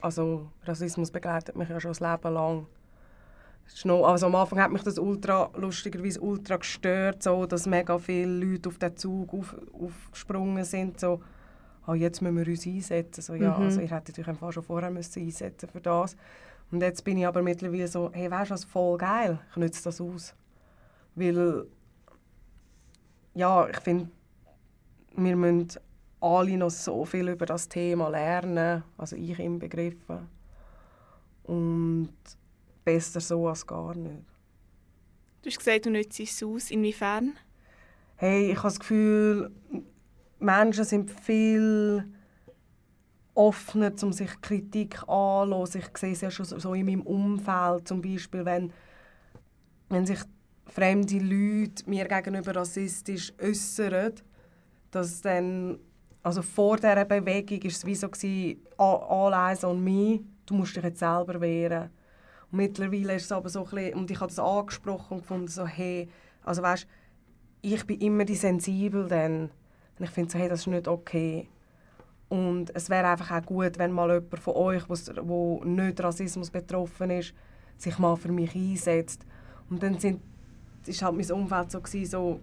Also 0.00 0.46
Rassismus 0.64 1.10
begleitet 1.10 1.56
mich 1.56 1.68
ja 1.68 1.80
schon 1.80 1.90
das 1.90 2.00
Leben 2.00 2.32
lang. 2.32 2.66
Ist 3.68 3.86
also 3.86 4.26
am 4.26 4.34
Anfang 4.34 4.60
hat 4.60 4.72
mich 4.72 4.82
das 4.82 4.98
ultra, 4.98 5.50
lustigerweise 5.54 6.20
ultra 6.20 6.56
gestört, 6.56 7.22
so, 7.22 7.46
dass 7.46 7.66
mega 7.66 7.98
viele 7.98 8.32
Leute 8.44 8.70
auf 8.70 8.78
den 8.78 8.96
Zug 8.96 9.32
auf, 9.32 9.54
aufgesprungen 9.72 10.64
sind. 10.64 10.98
So, 10.98 11.20
ah, 11.86 11.94
jetzt 11.94 12.20
müssen 12.22 12.36
wir 12.38 12.46
uns 12.48 12.66
einsetzen. 12.66 13.20
So, 13.22 13.34
ja, 13.34 13.56
Mhm. 13.56 13.64
also, 13.64 13.80
ihr 13.80 13.90
hättet 13.90 14.18
euch 14.18 14.26
einfach 14.26 14.52
schon 14.52 14.62
vorher 14.62 14.90
müssen 14.90 15.22
einsetzen 15.22 15.68
für 15.68 15.80
das. 15.80 16.16
Und 16.70 16.82
jetzt 16.82 17.04
bin 17.04 17.18
ich 17.18 17.26
aber 17.26 17.42
mittlerweile 17.42 17.88
so, 17.88 18.10
hey, 18.12 18.30
weißt 18.30 18.50
du 18.50 18.54
was, 18.54 18.64
voll 18.64 18.98
geil, 18.98 19.38
ich 19.50 19.56
nütze 19.56 19.84
das 19.84 20.00
aus. 20.00 20.34
Weil, 21.14 21.66
ja, 23.34 23.68
ich 23.68 23.78
finde, 23.80 24.08
wir 25.16 25.36
müssen 25.36 25.68
alle 26.20 26.56
noch 26.56 26.70
so 26.70 27.04
viel 27.04 27.28
über 27.28 27.46
das 27.46 27.68
Thema 27.68 28.08
lernen, 28.08 28.82
also 28.96 29.14
ich 29.14 29.38
im 29.38 29.58
Begriffen. 29.58 30.28
Und 31.44 32.12
besser 32.88 33.20
so 33.20 33.46
als 33.48 33.66
gar 33.66 33.94
nicht. 33.94 34.24
Du 35.42 35.50
hast 35.50 35.58
gesagt, 35.58 35.86
du 35.86 35.90
nützt 35.90 36.18
es 36.18 36.42
aus. 36.42 36.70
Inwiefern? 36.70 37.34
Hey, 38.16 38.50
ich 38.50 38.56
habe 38.56 38.68
das 38.68 38.80
Gefühl, 38.80 39.50
Menschen 40.38 40.84
sind 40.84 41.10
viel 41.10 42.04
offener, 43.34 43.92
um 44.02 44.12
sich 44.12 44.40
Kritik 44.40 45.02
anzuhören. 45.06 45.68
Ich 45.78 45.98
sehe 45.98 46.12
es 46.12 46.22
ja 46.22 46.30
schon 46.30 46.46
so 46.46 46.74
in 46.74 46.86
meinem 46.86 47.02
Umfeld, 47.02 47.86
zum 47.86 48.00
Beispiel, 48.00 48.44
wenn, 48.44 48.72
wenn 49.90 50.06
sich 50.06 50.20
fremde 50.66 51.18
Leute 51.18 51.88
mir 51.88 52.06
gegenüber 52.06 52.56
rassistisch 52.56 53.32
äußern, 53.40 54.14
dass 54.90 55.20
dann, 55.20 55.78
also 56.22 56.40
vor 56.42 56.76
dieser 56.76 57.04
Bewegung 57.04 57.62
war 57.62 57.70
es 57.70 57.84
wie 57.84 57.94
so, 57.94 58.08
gewesen, 58.08 58.62
«All 58.78 59.02
all 59.08 59.50
eyes 59.50 59.62
on 59.62 59.84
me, 59.84 60.20
du 60.46 60.54
musst 60.54 60.74
dich 60.74 60.82
jetzt 60.82 60.98
selber 60.98 61.40
wehren. 61.40 61.90
Und 62.50 62.58
mittlerweile 62.58 63.14
ist 63.14 63.24
es 63.24 63.32
aber 63.32 63.48
so 63.48 63.64
ein 63.64 63.70
bisschen, 63.70 63.94
und 63.94 64.10
ich 64.10 64.20
habe 64.20 64.28
das 64.28 64.38
angesprochen 64.38 65.14
und 65.14 65.20
gefunden, 65.20 65.48
so, 65.48 65.66
hey, 65.66 66.08
also 66.44 66.62
weißt, 66.62 66.86
ich 67.62 67.86
bin 67.86 68.00
immer 68.00 68.24
die 68.24 68.34
Sensibel 68.34 69.08
dann. 69.08 69.50
Und 69.98 70.04
ich 70.04 70.10
finde 70.10 70.30
so, 70.30 70.38
hey, 70.38 70.48
das 70.48 70.60
ist 70.60 70.66
nicht 70.66 70.88
okay. 70.88 71.48
Und 72.28 72.74
es 72.74 72.90
wäre 72.90 73.08
einfach 73.08 73.30
auch 73.30 73.46
gut, 73.46 73.78
wenn 73.78 73.92
mal 73.92 74.12
jemand 74.12 74.38
von 74.38 74.54
euch, 74.54 74.84
der 74.84 75.24
nicht 75.24 76.02
Rassismus 76.02 76.50
betroffen 76.50 77.10
ist, 77.10 77.34
sich 77.76 77.98
mal 77.98 78.16
für 78.16 78.30
mich 78.30 78.54
einsetzt. 78.54 79.24
Und 79.70 79.82
dann 79.82 79.98
sind, 79.98 80.20
ist 80.86 81.02
halt 81.02 81.16
mein 81.16 81.30
Umfeld 81.30 81.70
so, 81.70 81.80
gewesen, 81.80 82.10
so 82.10 82.40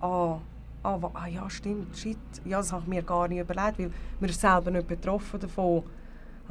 ah, 0.00 0.40
ah, 0.82 1.10
ah, 1.14 1.26
ja, 1.26 1.48
stimmt, 1.48 1.96
shit, 1.96 2.18
ja, 2.44 2.58
das 2.58 2.72
habe 2.72 2.82
ich 2.82 2.88
mir 2.88 3.02
gar 3.02 3.28
nicht 3.28 3.40
überlegt, 3.40 3.78
weil 3.78 3.92
man 4.20 4.30
ist 4.30 4.40
selber 4.40 4.70
nicht 4.70 4.88
betroffen 4.88 5.40
davon. 5.40 5.84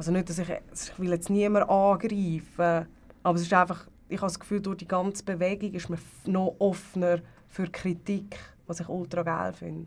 Also 0.02 0.10
nicht, 0.10 0.28
dass 0.28 0.40
ich, 0.40 0.48
ich 0.48 0.98
will 0.98 1.10
jetzt 1.10 1.30
niemanden 1.30 1.70
angreifen, 1.70 2.88
aber 3.22 3.36
es 3.36 3.42
ist 3.42 3.52
einfach, 3.52 3.86
ich 4.08 4.16
habe 4.16 4.26
das 4.26 4.40
Gefühl, 4.40 4.60
durch 4.60 4.78
die 4.78 4.88
ganze 4.88 5.22
Bewegung 5.22 5.74
ist 5.74 5.88
man 5.88 6.00
noch 6.26 6.56
offener 6.58 7.20
für 7.46 7.68
Kritik, 7.68 8.36
was 8.66 8.80
ich 8.80 8.88
ultra 8.88 9.22
geil 9.22 9.52
finde. 9.52 9.86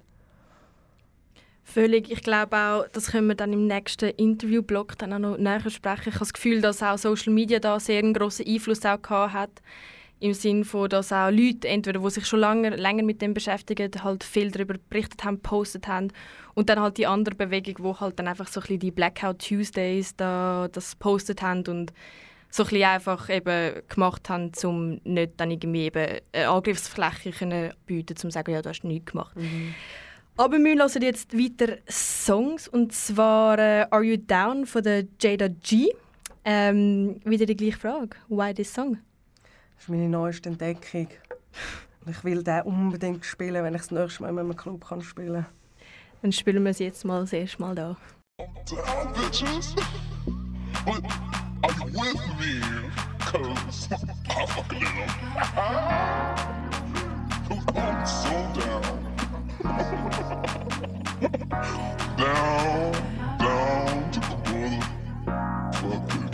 Völlig. 1.65 2.09
Ich 2.09 2.23
glaube 2.23 2.55
auch, 2.55 2.87
das 2.93 3.07
können 3.07 3.27
wir 3.27 3.35
dann 3.35 3.51
im 3.51 3.67
nächsten 3.67 4.11
Interviewblock 4.11 4.97
dann 4.97 5.11
auch 5.11 5.19
noch 5.19 5.37
näher 5.37 5.69
sprechen. 5.69 6.07
Ich 6.07 6.15
habe 6.15 6.19
das 6.19 6.31
Gefühl, 6.31 6.61
dass 6.61 6.81
auch 6.81 6.97
Social 6.97 7.33
Media 7.33 7.59
da 7.59 7.77
sehr 7.77 7.99
einen 7.99 8.13
grossen 8.13 8.47
Einfluss 8.47 8.85
auch 8.85 9.01
gehabt 9.01 9.33
hat. 9.33 9.61
Im 10.25 10.33
Sinne 10.33 10.65
von, 10.65 10.89
dass 10.89 11.11
auch 11.11 11.29
Leute, 11.29 11.67
entweder 11.67 11.99
die 11.99 12.09
sich 12.09 12.25
schon 12.25 12.39
lange, 12.39 12.69
länger 12.69 13.03
mit 13.03 13.21
dem 13.21 13.35
beschäftigen, 13.35 13.91
halt 14.03 14.23
viel 14.23 14.49
darüber 14.49 14.73
berichtet 14.89 15.23
haben, 15.23 15.35
gepostet 15.35 15.87
haben. 15.87 16.07
Und 16.55 16.67
dann 16.67 16.79
halt 16.79 16.97
die 16.97 17.05
andere 17.05 17.35
Bewegung, 17.35 17.75
wo 17.85 17.99
halt 17.99 18.17
dann 18.17 18.27
einfach 18.27 18.47
so 18.47 18.59
ein 18.59 18.63
bisschen 18.63 18.79
die 18.79 18.89
Blackout 18.89 19.37
Tuesdays 19.37 20.15
da, 20.15 20.67
das 20.71 20.93
gepostet 20.93 21.43
haben 21.43 21.63
und 21.67 21.93
so 22.49 22.63
ein 22.63 22.69
bisschen 22.69 22.85
einfach 22.85 23.29
eben 23.29 23.81
gemacht 23.87 24.27
haben, 24.27 24.51
um 24.63 24.99
nicht 25.03 25.33
dann 25.37 25.51
irgendwie 25.51 25.83
eben 25.83 26.19
eine 26.33 26.49
Angriffsfläche 26.49 27.29
können 27.29 27.73
bieten, 27.85 28.13
um 28.13 28.17
zu 28.17 28.31
sagen, 28.31 28.51
ja, 28.51 28.63
du 28.63 28.69
hast 28.69 28.83
nichts 28.83 29.11
gemacht. 29.11 29.37
Aber 30.37 30.57
wir 30.57 30.75
hören 30.75 31.01
jetzt 31.03 31.37
weiter 31.37 31.77
Songs 31.87 32.67
und 32.67 32.93
zwar 32.93 33.59
äh, 33.59 33.85
Are 33.91 34.03
You 34.03 34.17
Down 34.17 34.65
von 34.65 34.81
der 34.81 35.05
Jada 35.21 35.49
G. 35.49 35.93
Ähm, 36.43 37.19
wieder 37.25 37.45
die 37.45 37.55
gleiche 37.55 37.77
Frage. 37.77 38.17
Why 38.27 38.55
this 38.55 38.73
song? 38.73 38.97
Das 39.75 39.83
ist 39.83 39.89
meine 39.89 40.09
neueste 40.09 40.49
Entdeckung. 40.49 41.07
Und 42.05 42.11
ich 42.11 42.23
will 42.23 42.43
den 42.43 42.61
unbedingt 42.61 43.25
spielen, 43.25 43.63
wenn 43.63 43.75
ich 43.75 43.81
das 43.81 43.91
nächste 43.91 44.23
Mal 44.23 44.29
in 44.29 44.39
einem 44.39 44.55
Club 44.55 44.85
kann 44.87 45.01
spielen 45.01 45.43
kann. 45.43 45.45
Dann 46.21 46.31
spielen 46.31 46.63
wir 46.63 46.71
es 46.71 46.79
jetzt 46.79 47.05
mal 47.05 47.21
das 47.21 47.33
erste 47.33 47.61
Mal 47.61 47.75
da. 47.75 47.97
down, 48.65 49.13
bitches. 49.13 49.75
But 50.85 51.03
are 51.63 51.71
you 51.71 51.85
with 51.99 52.21
me? 52.39 52.61
Cause 53.19 53.89
I 53.91 54.45
fucking 54.47 54.83
am. 54.83 56.35
I'm 57.75 58.05
so 58.05 58.31
down. 58.55 58.83
down, 62.17 62.91
down 63.39 64.11
to 64.11 64.19
the 64.19 64.35
motherfucking 65.25 66.24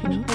you 0.00 0.08
know? 0.08 0.31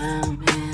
moment. 0.00 0.69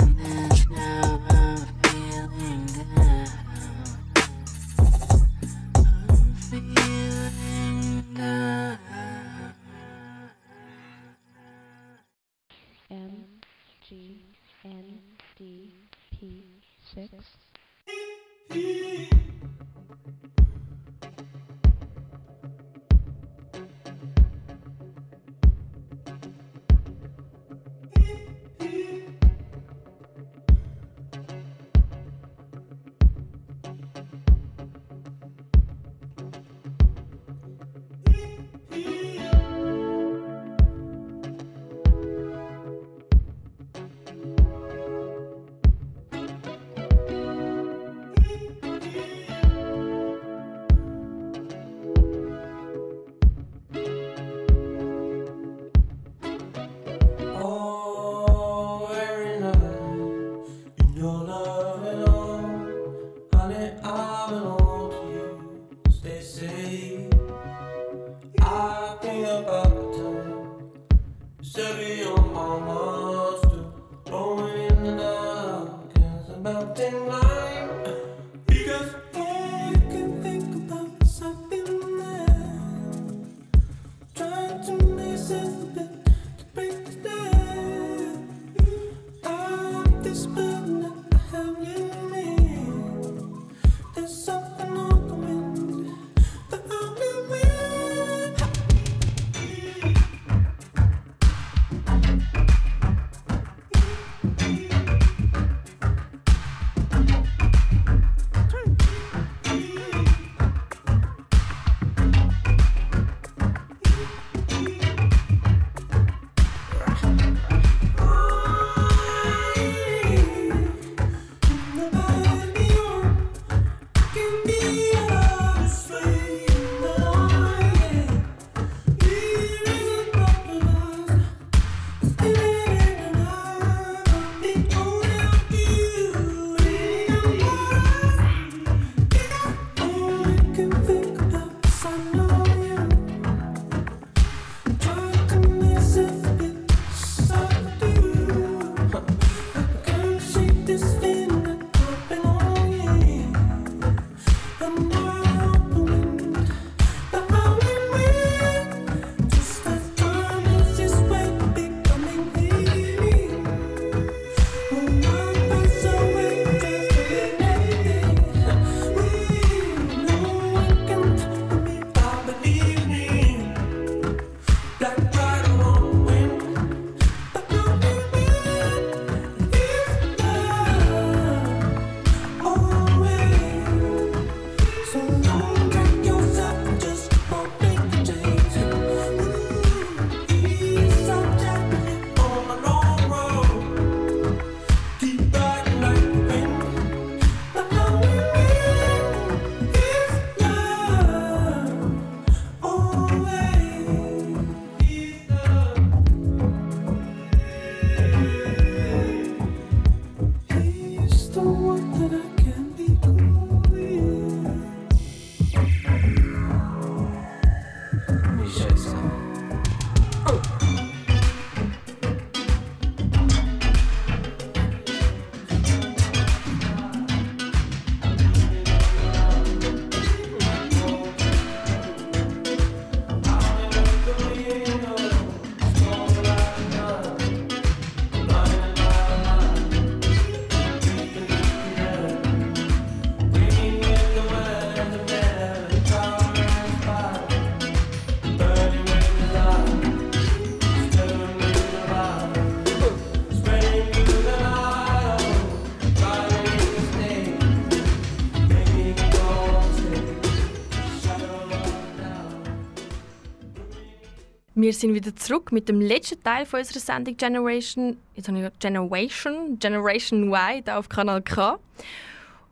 Wir 264.67 264.73
sind 264.73 264.93
wieder 264.93 265.15
zurück 265.15 265.53
mit 265.53 265.69
dem 265.69 265.79
letzten 265.79 266.21
Teil 266.21 266.45
von 266.45 266.59
unserer 266.59 266.81
Sendung 266.81 267.15
Generation, 267.15 267.95
jetzt 268.15 268.27
habe 268.27 268.37
ich 268.37 268.59
Generation, 268.59 269.57
Generation 269.57 270.23
Y, 270.23 270.61
hier 270.65 270.77
auf 270.77 270.89
Kanal 270.89 271.21
K. 271.21 271.57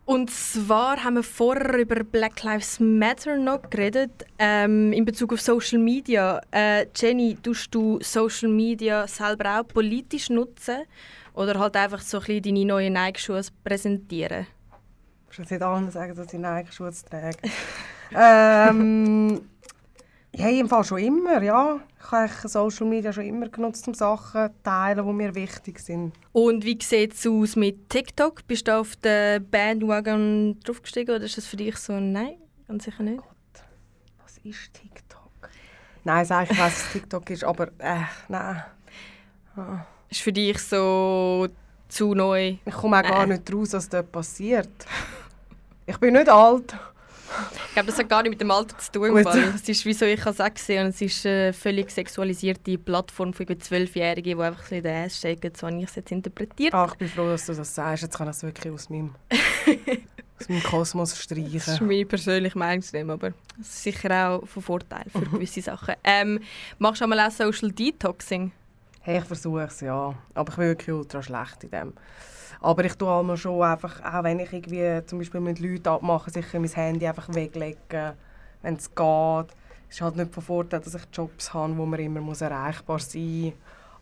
Und 0.06 0.32
zwar 0.32 1.04
haben 1.04 1.16
wir 1.16 1.24
vorher 1.24 1.78
über 1.78 2.06
Black 2.06 2.42
Lives 2.44 2.80
Matter 2.80 3.36
noch 3.36 3.70
geredet, 3.70 4.12
ähm, 4.40 4.94
in 4.94 5.04
Bezug 5.04 5.34
auf 5.34 5.42
Social 5.42 5.78
Media. 5.78 6.40
Äh, 6.52 6.86
Jenny, 6.96 7.36
tust 7.44 7.76
du 7.76 8.00
Social 8.02 8.48
Media 8.48 9.06
selber 9.10 9.60
auch 9.60 9.68
politisch 9.68 10.30
nutzen 10.30 10.84
oder 11.34 11.60
halt 11.60 11.76
einfach 11.76 12.00
so 12.00 12.20
ein 12.20 12.24
bisschen 12.24 12.44
deine 12.44 12.66
neuen 12.66 12.94
Nike-Schuhe 12.94 13.42
präsentieren? 13.62 14.48
Ich 15.32 15.38
muss 15.38 15.50
jetzt 15.50 15.52
nicht 15.52 15.62
allen 15.62 15.92
sagen, 15.92 16.16
dass 16.16 16.34
ich 16.34 16.40
Nike-Schuhe 16.40 16.94
trage. 17.10 17.36
ähm, 18.16 19.42
ja, 20.38 20.48
im 20.50 20.70
Fall 20.70 20.84
schon 20.86 21.00
immer, 21.00 21.42
ja. 21.42 21.82
Ich 22.06 22.12
habe 22.12 22.48
Social 22.48 22.86
Media 22.86 23.12
schon 23.12 23.26
immer 23.26 23.50
genutzt, 23.50 23.88
um 23.88 23.94
Sachen 23.96 24.50
zu 24.50 24.64
teilen, 24.64 25.06
die 25.08 25.14
mir 25.14 25.34
wichtig 25.34 25.80
sind. 25.80 26.14
Und 26.34 26.64
wie 26.64 26.78
sieht 26.82 27.14
es 27.14 27.26
aus 27.26 27.56
mit 27.56 27.90
TikTok? 27.90 28.46
Bist 28.46 28.68
du 28.68 28.78
auf 28.80 28.96
den 28.98 29.50
Bandwagon 29.50 30.60
draufgestiegen 30.64 31.16
oder 31.16 31.26
ist 31.26 31.38
das 31.38 31.48
für 31.48 31.58
dich 31.58 31.76
so 31.78 31.94
ein 31.94 32.12
Nein? 32.12 32.36
Ganz 32.68 32.84
sicher 32.84 33.02
nicht. 33.04 33.24
Was 34.24 34.38
ist 34.44 34.74
TikTok? 34.74 35.50
Nein, 36.04 36.24
ich 36.24 36.30
weiß, 36.30 36.50
was 36.58 36.92
TikTok 36.92 37.30
ist, 37.32 37.44
aber 37.44 37.70
äh, 37.80 38.02
nein. 38.28 38.64
Ah. 39.56 39.80
Ist 40.10 40.22
für 40.22 40.32
dich 40.34 40.60
so 40.60 41.48
zu 41.88 42.14
neu? 42.14 42.58
Ich 42.66 42.74
komme 42.74 43.00
auch 43.00 43.04
gar 43.04 43.24
Äh. 43.24 43.28
nicht 43.28 43.52
raus, 43.52 43.74
was 43.74 43.90
dort 43.90 44.12
passiert. 44.12 44.70
Ich 45.88 45.98
bin 45.98 46.14
nicht 46.14 46.30
alt. 46.30 46.76
Ich 47.68 47.74
glaube, 47.74 47.88
das 47.88 47.98
hat 48.00 48.10
gar 48.10 48.22
nicht 48.24 48.32
mit 48.32 48.42
dem 48.42 48.52
Alter 48.52 48.78
zu 48.78 48.92
tun. 48.92 49.18
Es 49.18 49.68
ist, 49.68 49.86
wieso 49.86 50.06
ich 50.06 50.26
es 50.26 50.40
auch 50.40 50.54
gesehen 50.54 50.86
und 50.86 50.90
es 50.90 51.02
ist 51.02 51.26
eine 51.26 51.54
völlig 51.54 51.90
sexualisierte 51.92 52.78
Plattform 52.78 53.34
von 53.34 53.46
über 53.46 53.60
Zwölfjährigen, 53.60 54.38
die 54.38 54.44
einfach 54.44 54.66
so 54.66 54.76
in 54.76 54.84
den 54.84 55.06
Ass 55.06 55.20
shaken. 55.20 55.52
So 55.56 55.68
habe 55.68 55.78
ich 55.78 55.84
es 55.86 55.96
jetzt 55.96 56.12
interpretiert. 56.12 56.74
Ach, 56.74 56.94
ich 56.94 56.98
bin 56.98 57.10
froh, 57.10 57.28
dass 57.28 57.46
du 57.46 57.54
das 57.54 57.74
sagst. 57.76 58.04
Jetzt 58.04 58.18
kann 58.18 58.28
ich 58.30 58.36
es 58.36 58.44
wirklich 58.44 58.74
aus 58.74 58.90
meinem, 58.90 59.14
aus 60.40 60.50
meinem 60.50 60.64
Kosmos 60.64 61.10
Das 61.12 61.20
ist 61.20 61.24
streichen. 61.24 61.88
meine 61.88 62.06
persönliche 62.06 62.58
Meinung 62.58 62.82
zu 62.82 62.92
dem, 62.94 63.10
aber 63.10 63.34
es 63.60 63.68
ist 63.68 63.84
sicher 63.84 64.30
auch 64.30 64.48
von 64.48 64.64
Vorteil 64.64 65.06
für 65.12 65.22
gewisse 65.22 65.62
Sachen. 65.62 65.96
Ähm, 66.04 66.40
machst 66.80 67.02
du 67.02 67.06
einmal 67.06 67.20
auch 67.20 67.32
Social 67.32 67.72
Detoxing? 67.72 68.52
Hey, 69.06 69.20
ich 69.20 69.26
versuche 69.26 69.62
es, 69.62 69.82
ja. 69.82 70.16
Aber 70.34 70.50
ich 70.50 70.56
bin 70.58 70.66
wirklich 70.66 70.92
ultra 70.92 71.22
schlecht 71.22 71.64
in 71.64 71.70
dem. 71.70 71.94
Aber 72.60 72.84
ich 72.86 72.96
tue 72.96 73.08
einmal 73.08 73.38
schon 73.38 73.62
einfach, 73.62 74.04
auch 74.04 74.24
wenn 74.24 74.40
ich 74.40 74.52
irgendwie 74.52 75.06
zum 75.06 75.20
Beispiel 75.20 75.42
mit 75.42 75.60
Leuten 75.60 75.90
abmache, 75.90 76.32
sicher 76.32 76.60
mein 76.60 76.72
Handy 76.72 77.06
einfach 77.06 77.32
weglegen, 77.32 78.14
wenn 78.64 78.74
es 78.74 78.90
geht. 78.96 79.56
Es 79.88 79.98
ist 79.98 80.02
halt 80.02 80.16
nicht 80.16 80.34
von 80.34 80.42
Vorteil, 80.42 80.80
dass 80.80 80.96
ich 80.96 81.04
Jobs 81.14 81.54
habe, 81.54 81.78
wo 81.78 81.86
man 81.86 82.00
immer 82.00 82.20
muss 82.20 82.42
erreichbar 82.42 82.98
sein 82.98 83.44
muss. 83.44 83.54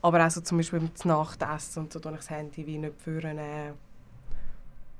Aber 0.01 0.25
auch 0.25 0.31
so 0.31 0.39
zum 0.39 0.59
Beispiel 0.59 0.79
mit 0.79 1.03
Nachtessen 1.03 1.83
und 1.83 1.91
so 1.91 1.99
tue 1.99 2.13
ich 2.13 2.19
das 2.19 2.29
Handy 2.29 2.65
wie 2.65 2.77
nicht 2.77 3.01
vornehmen. 3.01 3.73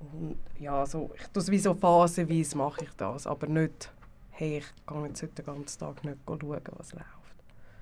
Und 0.01 0.37
ja, 0.59 0.85
so, 0.85 1.11
ich 1.15 1.27
tue 1.27 1.41
es 1.41 1.49
wie 1.49 1.59
so 1.59 1.73
phasenweise 1.75 2.57
mache 2.57 2.83
ich 2.83 2.91
das, 2.97 3.25
aber 3.25 3.47
nicht, 3.47 3.89
hey, 4.31 4.57
ich 4.57 4.85
gehe 4.85 5.07
jetzt 5.07 5.23
heute 5.23 5.41
den 5.41 5.45
ganzen 5.45 5.79
Tag 5.79 6.03
nicht 6.03 6.17
schauen, 6.27 6.61
was 6.77 6.91
läuft. 6.91 7.22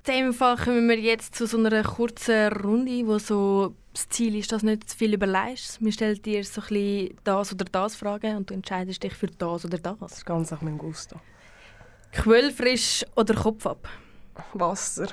In 0.04 0.14
dem 0.14 0.34
Fall 0.34 0.56
kommen 0.56 0.88
wir 0.88 0.98
jetzt 0.98 1.36
zu 1.36 1.46
so 1.46 1.56
einer 1.58 1.84
kurzen 1.84 2.52
Runde, 2.52 3.06
wo 3.06 3.18
so 3.18 3.76
das 3.92 4.08
Ziel 4.08 4.34
ist, 4.34 4.50
dass 4.50 4.62
du 4.62 4.66
nicht 4.66 4.90
zu 4.90 4.96
viel 4.96 5.14
überlegst. 5.14 5.80
Wir 5.80 5.92
stellen 5.92 6.20
dir 6.20 6.42
so 6.42 6.60
ein 6.60 6.66
bisschen 6.66 7.18
das 7.22 7.52
oder 7.52 7.64
das 7.66 7.94
Fragen 7.94 8.36
und 8.36 8.50
du 8.50 8.54
entscheidest 8.54 9.04
dich 9.04 9.14
für 9.14 9.28
das 9.28 9.64
oder 9.64 9.78
das. 9.78 9.98
Das 10.00 10.12
ist 10.14 10.26
ganz 10.26 10.50
nach 10.50 10.60
meinem 10.60 10.78
Gusto. 10.78 11.20
Quellfrisch 12.10 13.04
oder 13.14 13.34
Kopf 13.34 13.64
ab? 13.64 13.88
Wasser. 14.54 15.06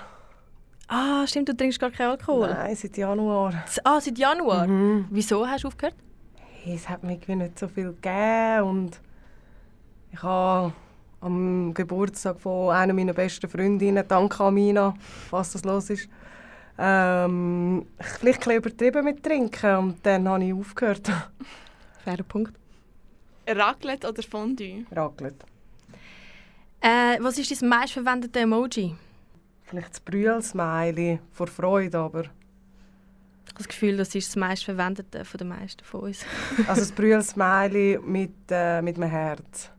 Ah, 0.87 1.27
stimmt, 1.27 1.49
du 1.49 1.55
trinkst 1.55 1.79
gar 1.79 1.91
keinen 1.91 2.11
Alkohol. 2.11 2.49
Nein, 2.49 2.75
seit 2.75 2.97
Januar. 2.97 3.63
Ah, 3.83 4.01
seit 4.01 4.17
Januar? 4.17 4.65
Mhm. 4.65 5.05
Wieso 5.11 5.47
hast 5.47 5.65
du 5.65 5.67
aufgehört? 5.67 5.95
Hey, 6.63 6.73
es 6.73 6.89
hat 6.89 7.03
mir 7.03 7.15
nicht 7.15 7.59
so 7.59 7.67
viel 7.67 7.93
gegeben 7.93 8.63
und 8.63 8.99
ich 10.11 10.23
habe 10.23 10.73
am 11.21 11.73
Geburtstag 11.73 12.39
von 12.39 12.71
einer 12.73 12.93
meiner 12.93 13.13
besten 13.13 13.49
Freundinnen, 13.49 14.05
danke 14.07 14.43
Amina, 14.43 14.93
was 15.31 15.51
das 15.51 15.63
los 15.65 15.89
ist, 15.89 16.07
ähm, 16.77 17.85
vielleicht 17.99 18.23
ein 18.23 18.31
bisschen 18.31 18.57
übertrieben 18.57 19.03
mit 19.05 19.23
Trinken 19.23 19.75
und 19.75 20.05
dann 20.05 20.27
habe 20.29 20.45
ich 20.45 20.53
aufgehört. 20.53 21.11
Fairer 22.05 22.23
Punkt. 22.23 22.53
Raclette 23.47 24.07
oder 24.07 24.23
Fondue? 24.23 24.85
Raclette. 24.91 25.45
Äh, 26.81 27.17
was 27.21 27.37
ist 27.37 27.61
dein 27.61 27.67
meistverwendete 27.69 28.39
Emoji? 28.39 28.95
Vielleicht 29.63 29.89
das 29.89 29.99
Brühl-Smiley 29.99 31.19
vor 31.33 31.47
Freude, 31.47 31.97
aber 31.97 32.21
Ich 32.21 32.27
habe 33.49 33.57
das 33.57 33.67
Gefühl, 33.67 33.97
das 33.97 34.15
ist 34.15 34.29
das 34.29 34.35
meistverwendete 34.37 35.25
von 35.25 35.37
den 35.37 35.47
meisten 35.49 35.83
von 35.83 36.01
uns. 36.01 36.25
also 36.67 36.81
das 36.81 36.91
Brühl-Smiley 36.93 37.99
mit, 38.05 38.31
äh, 38.49 38.81
mit 38.81 38.95
einem 38.95 39.09
Herz 39.09 39.69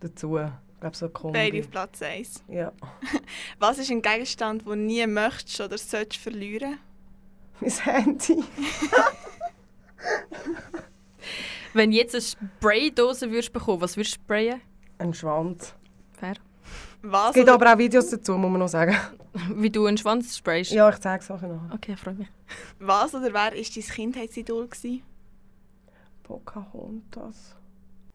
dazu. 0.00 0.38
Ich 0.76 0.80
glaube, 0.80 0.96
so 0.96 1.06
eine 1.06 1.12
Beide 1.32 1.50
Kombi. 1.50 1.60
auf 1.60 1.70
Platz 1.70 2.02
1. 2.02 2.44
Ja. 2.48 2.70
Was 3.58 3.78
ist 3.78 3.90
ein 3.90 4.02
Gegenstand, 4.02 4.62
den 4.62 4.68
du 4.68 4.74
nie 4.74 5.06
möchtest 5.06 5.58
oder 5.60 5.78
solltest 5.78 6.22
verlieren? 6.22 6.78
Mein 7.60 7.70
Handy. 7.70 8.44
Wenn 11.72 11.90
du 11.90 11.96
jetzt 11.96 12.14
eine 12.14 12.22
Spraydose 12.22 13.30
würdest 13.30 13.52
bekommen, 13.52 13.80
was 13.80 13.96
würdest 13.96 14.16
du 14.16 14.20
sprayen? 14.20 14.60
Ein 14.98 15.12
Schwanz. 15.12 15.74
Fair. 16.12 16.34
Was 17.02 17.30
Es 17.30 17.34
gibt 17.34 17.48
aber 17.48 17.72
auch 17.72 17.78
Videos 17.78 18.08
dazu, 18.10 18.36
muss 18.36 18.50
man 18.50 18.60
noch 18.60 18.68
sagen. 18.68 18.96
Wie 19.54 19.70
du 19.70 19.86
einen 19.86 19.98
Schwanz 19.98 20.36
sprayst? 20.36 20.72
Ja, 20.72 20.88
ich 20.88 20.98
zeige 20.98 21.22
es 21.22 21.30
auch 21.30 21.40
noch. 21.42 21.74
Okay, 21.74 21.96
freue 21.96 22.14
mich. 22.14 22.28
was 22.78 23.14
oder 23.14 23.24
wer 23.24 23.34
war 23.34 23.50
dein 23.50 23.62
Kindheitsidol? 23.62 24.68
Gewesen? 24.68 25.02
Pocahontas. 26.22 27.56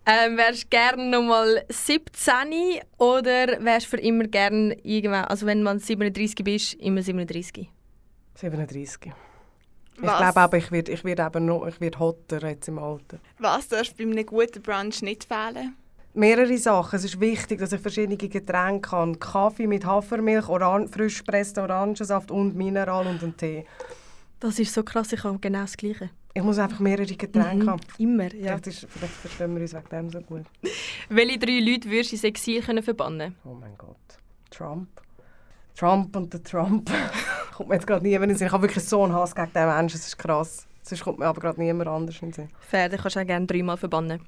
Ähm, 0.06 0.36
wärst 0.36 0.64
du 0.64 0.68
gerne 0.70 1.10
nochmal 1.10 1.64
17 1.70 2.82
oder 2.98 3.64
wärst 3.64 3.86
du 3.86 3.90
für 3.92 4.02
immer 4.02 4.24
gerne 4.24 4.76
irgendwann, 4.84 5.26
also 5.26 5.46
wenn 5.46 5.62
man 5.62 5.80
37 5.80 6.44
bist, 6.44 6.74
immer 6.76 7.04
37? 7.04 7.70
37. 8.36 9.14
Ich 9.96 10.02
Was? 10.02 10.18
glaube 10.18 10.40
aber, 10.40 10.58
ich 10.58 10.72
werde 10.72 10.92
ich 10.92 11.04
werd 11.04 11.20
eben 11.20 11.46
noch 11.46 11.68
ich 11.68 11.80
werd 11.80 12.00
hotter 12.00 12.48
jetzt 12.48 12.68
im 12.68 12.80
Alter. 12.80 13.20
Was 13.38 13.68
darf 13.68 13.94
bei 13.94 14.04
einem 14.04 14.26
guten 14.26 14.62
Brunch 14.64 15.04
nicht 15.04 15.26
fehlen? 15.26 15.76
Mehrere 16.14 16.58
Sachen. 16.58 16.96
Es 16.96 17.06
ist 17.06 17.20
wichtig, 17.20 17.60
dass 17.60 17.72
ich 17.72 17.80
verschiedene 17.80 18.18
Getränke 18.18 18.92
habe. 18.92 19.18
Kaffee 19.18 19.68
mit 19.68 19.86
Hafermilch, 19.86 20.50
Oran 20.50 20.88
frisch 20.88 21.20
gepresster 21.20 21.64
Orangensaft 21.64 22.32
und 22.32 22.56
Mineral 22.56 23.06
und 23.08 23.22
einen 23.24 23.38
Tee. 23.38 23.66
Das 24.40 24.58
ist 24.58 24.74
so 24.74 24.84
krass, 24.84 25.14
ich 25.14 25.24
habe 25.24 25.40
genau 25.40 25.62
das 25.62 25.78
Gleiche. 25.78 26.10
Ich 26.34 26.44
muss 26.44 26.60
einfach 26.60 26.80
mehrere 26.80 27.14
Getränke 27.16 27.68
haben. 27.68 27.82
Immer, 27.98 28.34
ja. 28.34 28.58
Vielleicht, 28.58 28.68
ist, 28.68 28.88
vielleicht 28.90 29.14
verstehen 29.14 29.54
wir 29.54 29.62
uns 29.62 29.74
wegen 29.74 29.90
dem 29.90 30.10
so 30.10 30.22
gut. 30.22 30.46
Welche 31.10 31.40
drei 31.40 31.60
Leute 31.60 31.90
würdest 31.90 32.12
du 32.12 32.16
ins 32.16 32.24
Exil 32.24 32.62
können 32.62 32.84
verbannen 32.84 33.36
Oh 33.44 33.54
mein 33.54 33.78
Gott. 33.78 33.98
Trump. 34.50 34.88
Trump 35.76 36.16
und 36.16 36.34
der 36.34 36.44
Trump. 36.44 36.90
kommt 37.62 37.70
mir 37.70 37.76
jetzt 37.76 37.88
gerade 37.88 38.04
niemand 38.04 38.24
in 38.24 38.30
den 38.30 38.38
Sinn. 38.38 38.48
Ich 38.48 38.54
habe 38.54 38.64
wirklich 38.64 38.84
so 38.84 39.04
einen 39.04 39.14
Hass 39.14 39.36
gegen 39.36 39.48
diesen 39.48 39.68
Menschen. 39.68 39.98
Das 39.98 40.08
ist 40.08 40.18
krass. 40.18 40.68
Sonst 40.82 41.04
kommt 41.04 41.20
mir 41.20 41.26
aber 41.26 41.40
gerade 41.40 41.62
niemand 41.62 41.88
anders 41.88 42.16
in 42.22 42.30
den 42.30 42.34
Sinn. 42.34 42.50
Fair, 42.60 42.90
dann 42.90 43.00
kannst 43.00 43.16
du 43.16 43.20
auch 43.20 43.26
gerne 43.26 43.46
dreimal 43.46 43.78
verbannen. 43.78 44.22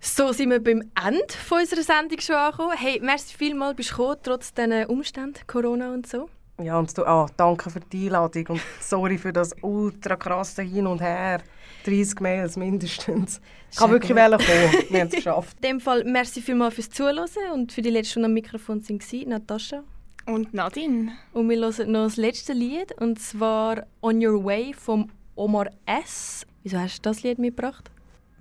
So 0.00 0.32
sind 0.32 0.50
wir 0.50 0.62
beim 0.62 0.82
Ende 1.00 1.34
von 1.46 1.60
unserer 1.60 1.82
Sendung 1.82 2.20
schon 2.20 2.34
angekommen. 2.34 2.76
Hey, 2.76 2.98
merci 3.00 3.36
vielmals, 3.36 3.76
bist 3.76 3.92
du 3.92 3.96
gekommen, 3.96 4.16
trotz 4.22 4.52
diesen 4.52 4.86
Umständen, 4.86 5.38
Corona 5.46 5.92
und 5.92 6.06
so. 6.08 6.28
Ja, 6.60 6.76
und 6.76 6.96
du, 6.98 7.06
ah, 7.06 7.26
danke 7.36 7.70
für 7.70 7.78
die 7.78 8.06
Einladung 8.06 8.46
und 8.48 8.60
sorry 8.80 9.16
für 9.16 9.32
das 9.32 9.54
ultra 9.62 10.16
krasse 10.16 10.62
Hin 10.62 10.88
und 10.88 11.00
Her. 11.00 11.40
30 11.84 12.18
Mails 12.20 12.56
mindestens. 12.56 13.40
Ich 13.70 13.76
kann 13.76 13.90
wirklich 13.92 14.10
wollen 14.10 14.38
kommen. 14.38 14.90
Wir 14.90 15.00
haben 15.00 15.08
es 15.08 15.14
geschafft. 15.14 15.56
In 15.62 15.68
dem 15.68 15.80
Fall, 15.80 16.02
merci 16.04 16.42
vielmals 16.42 16.74
fürs 16.74 16.90
Zuhören 16.90 17.28
und 17.54 17.72
für 17.72 17.80
die 17.80 17.90
letzte 17.90 18.12
Stunde 18.12 18.26
am 18.26 18.34
Mikrofon 18.34 18.82
waren 18.82 19.28
Natascha. 19.28 19.84
Und 20.26 20.52
Nadine? 20.52 21.12
Und 21.32 21.48
wir 21.48 21.58
hören 21.58 21.92
noch 21.92 22.04
das 22.04 22.16
letzte 22.16 22.54
Lied, 22.54 22.92
und 23.00 23.20
zwar 23.20 23.86
«On 24.02 24.24
Your 24.24 24.44
Way» 24.44 24.74
vom 24.74 25.10
Omar 25.36 25.70
S. 25.86 26.44
Wieso 26.64 26.78
hast 26.78 26.98
du 26.98 27.02
das 27.02 27.22
Lied 27.22 27.38
mitgebracht? 27.38 27.88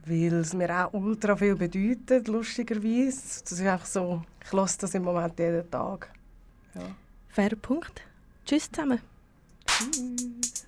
Weil 0.06 0.34
es 0.34 0.56
mir 0.56 0.70
auch 0.72 0.92
ultra 0.94 1.36
viel 1.36 1.56
bedeutet, 1.56 2.28
lustigerweise. 2.28 3.42
Das 3.44 3.52
ist 3.52 3.62
einfach 3.62 3.86
so, 3.86 4.24
ich 4.44 4.52
höre 4.52 4.68
das 4.80 4.94
im 4.96 5.04
Moment 5.04 5.38
jeden 5.38 5.70
Tag. 5.70 6.12
Ja. 6.74 6.82
Fairer 7.38 7.56
Punkt. 7.56 8.02
Tschüss 8.48 8.72
zusammen. 8.72 9.00
Tschüss. 9.68 10.66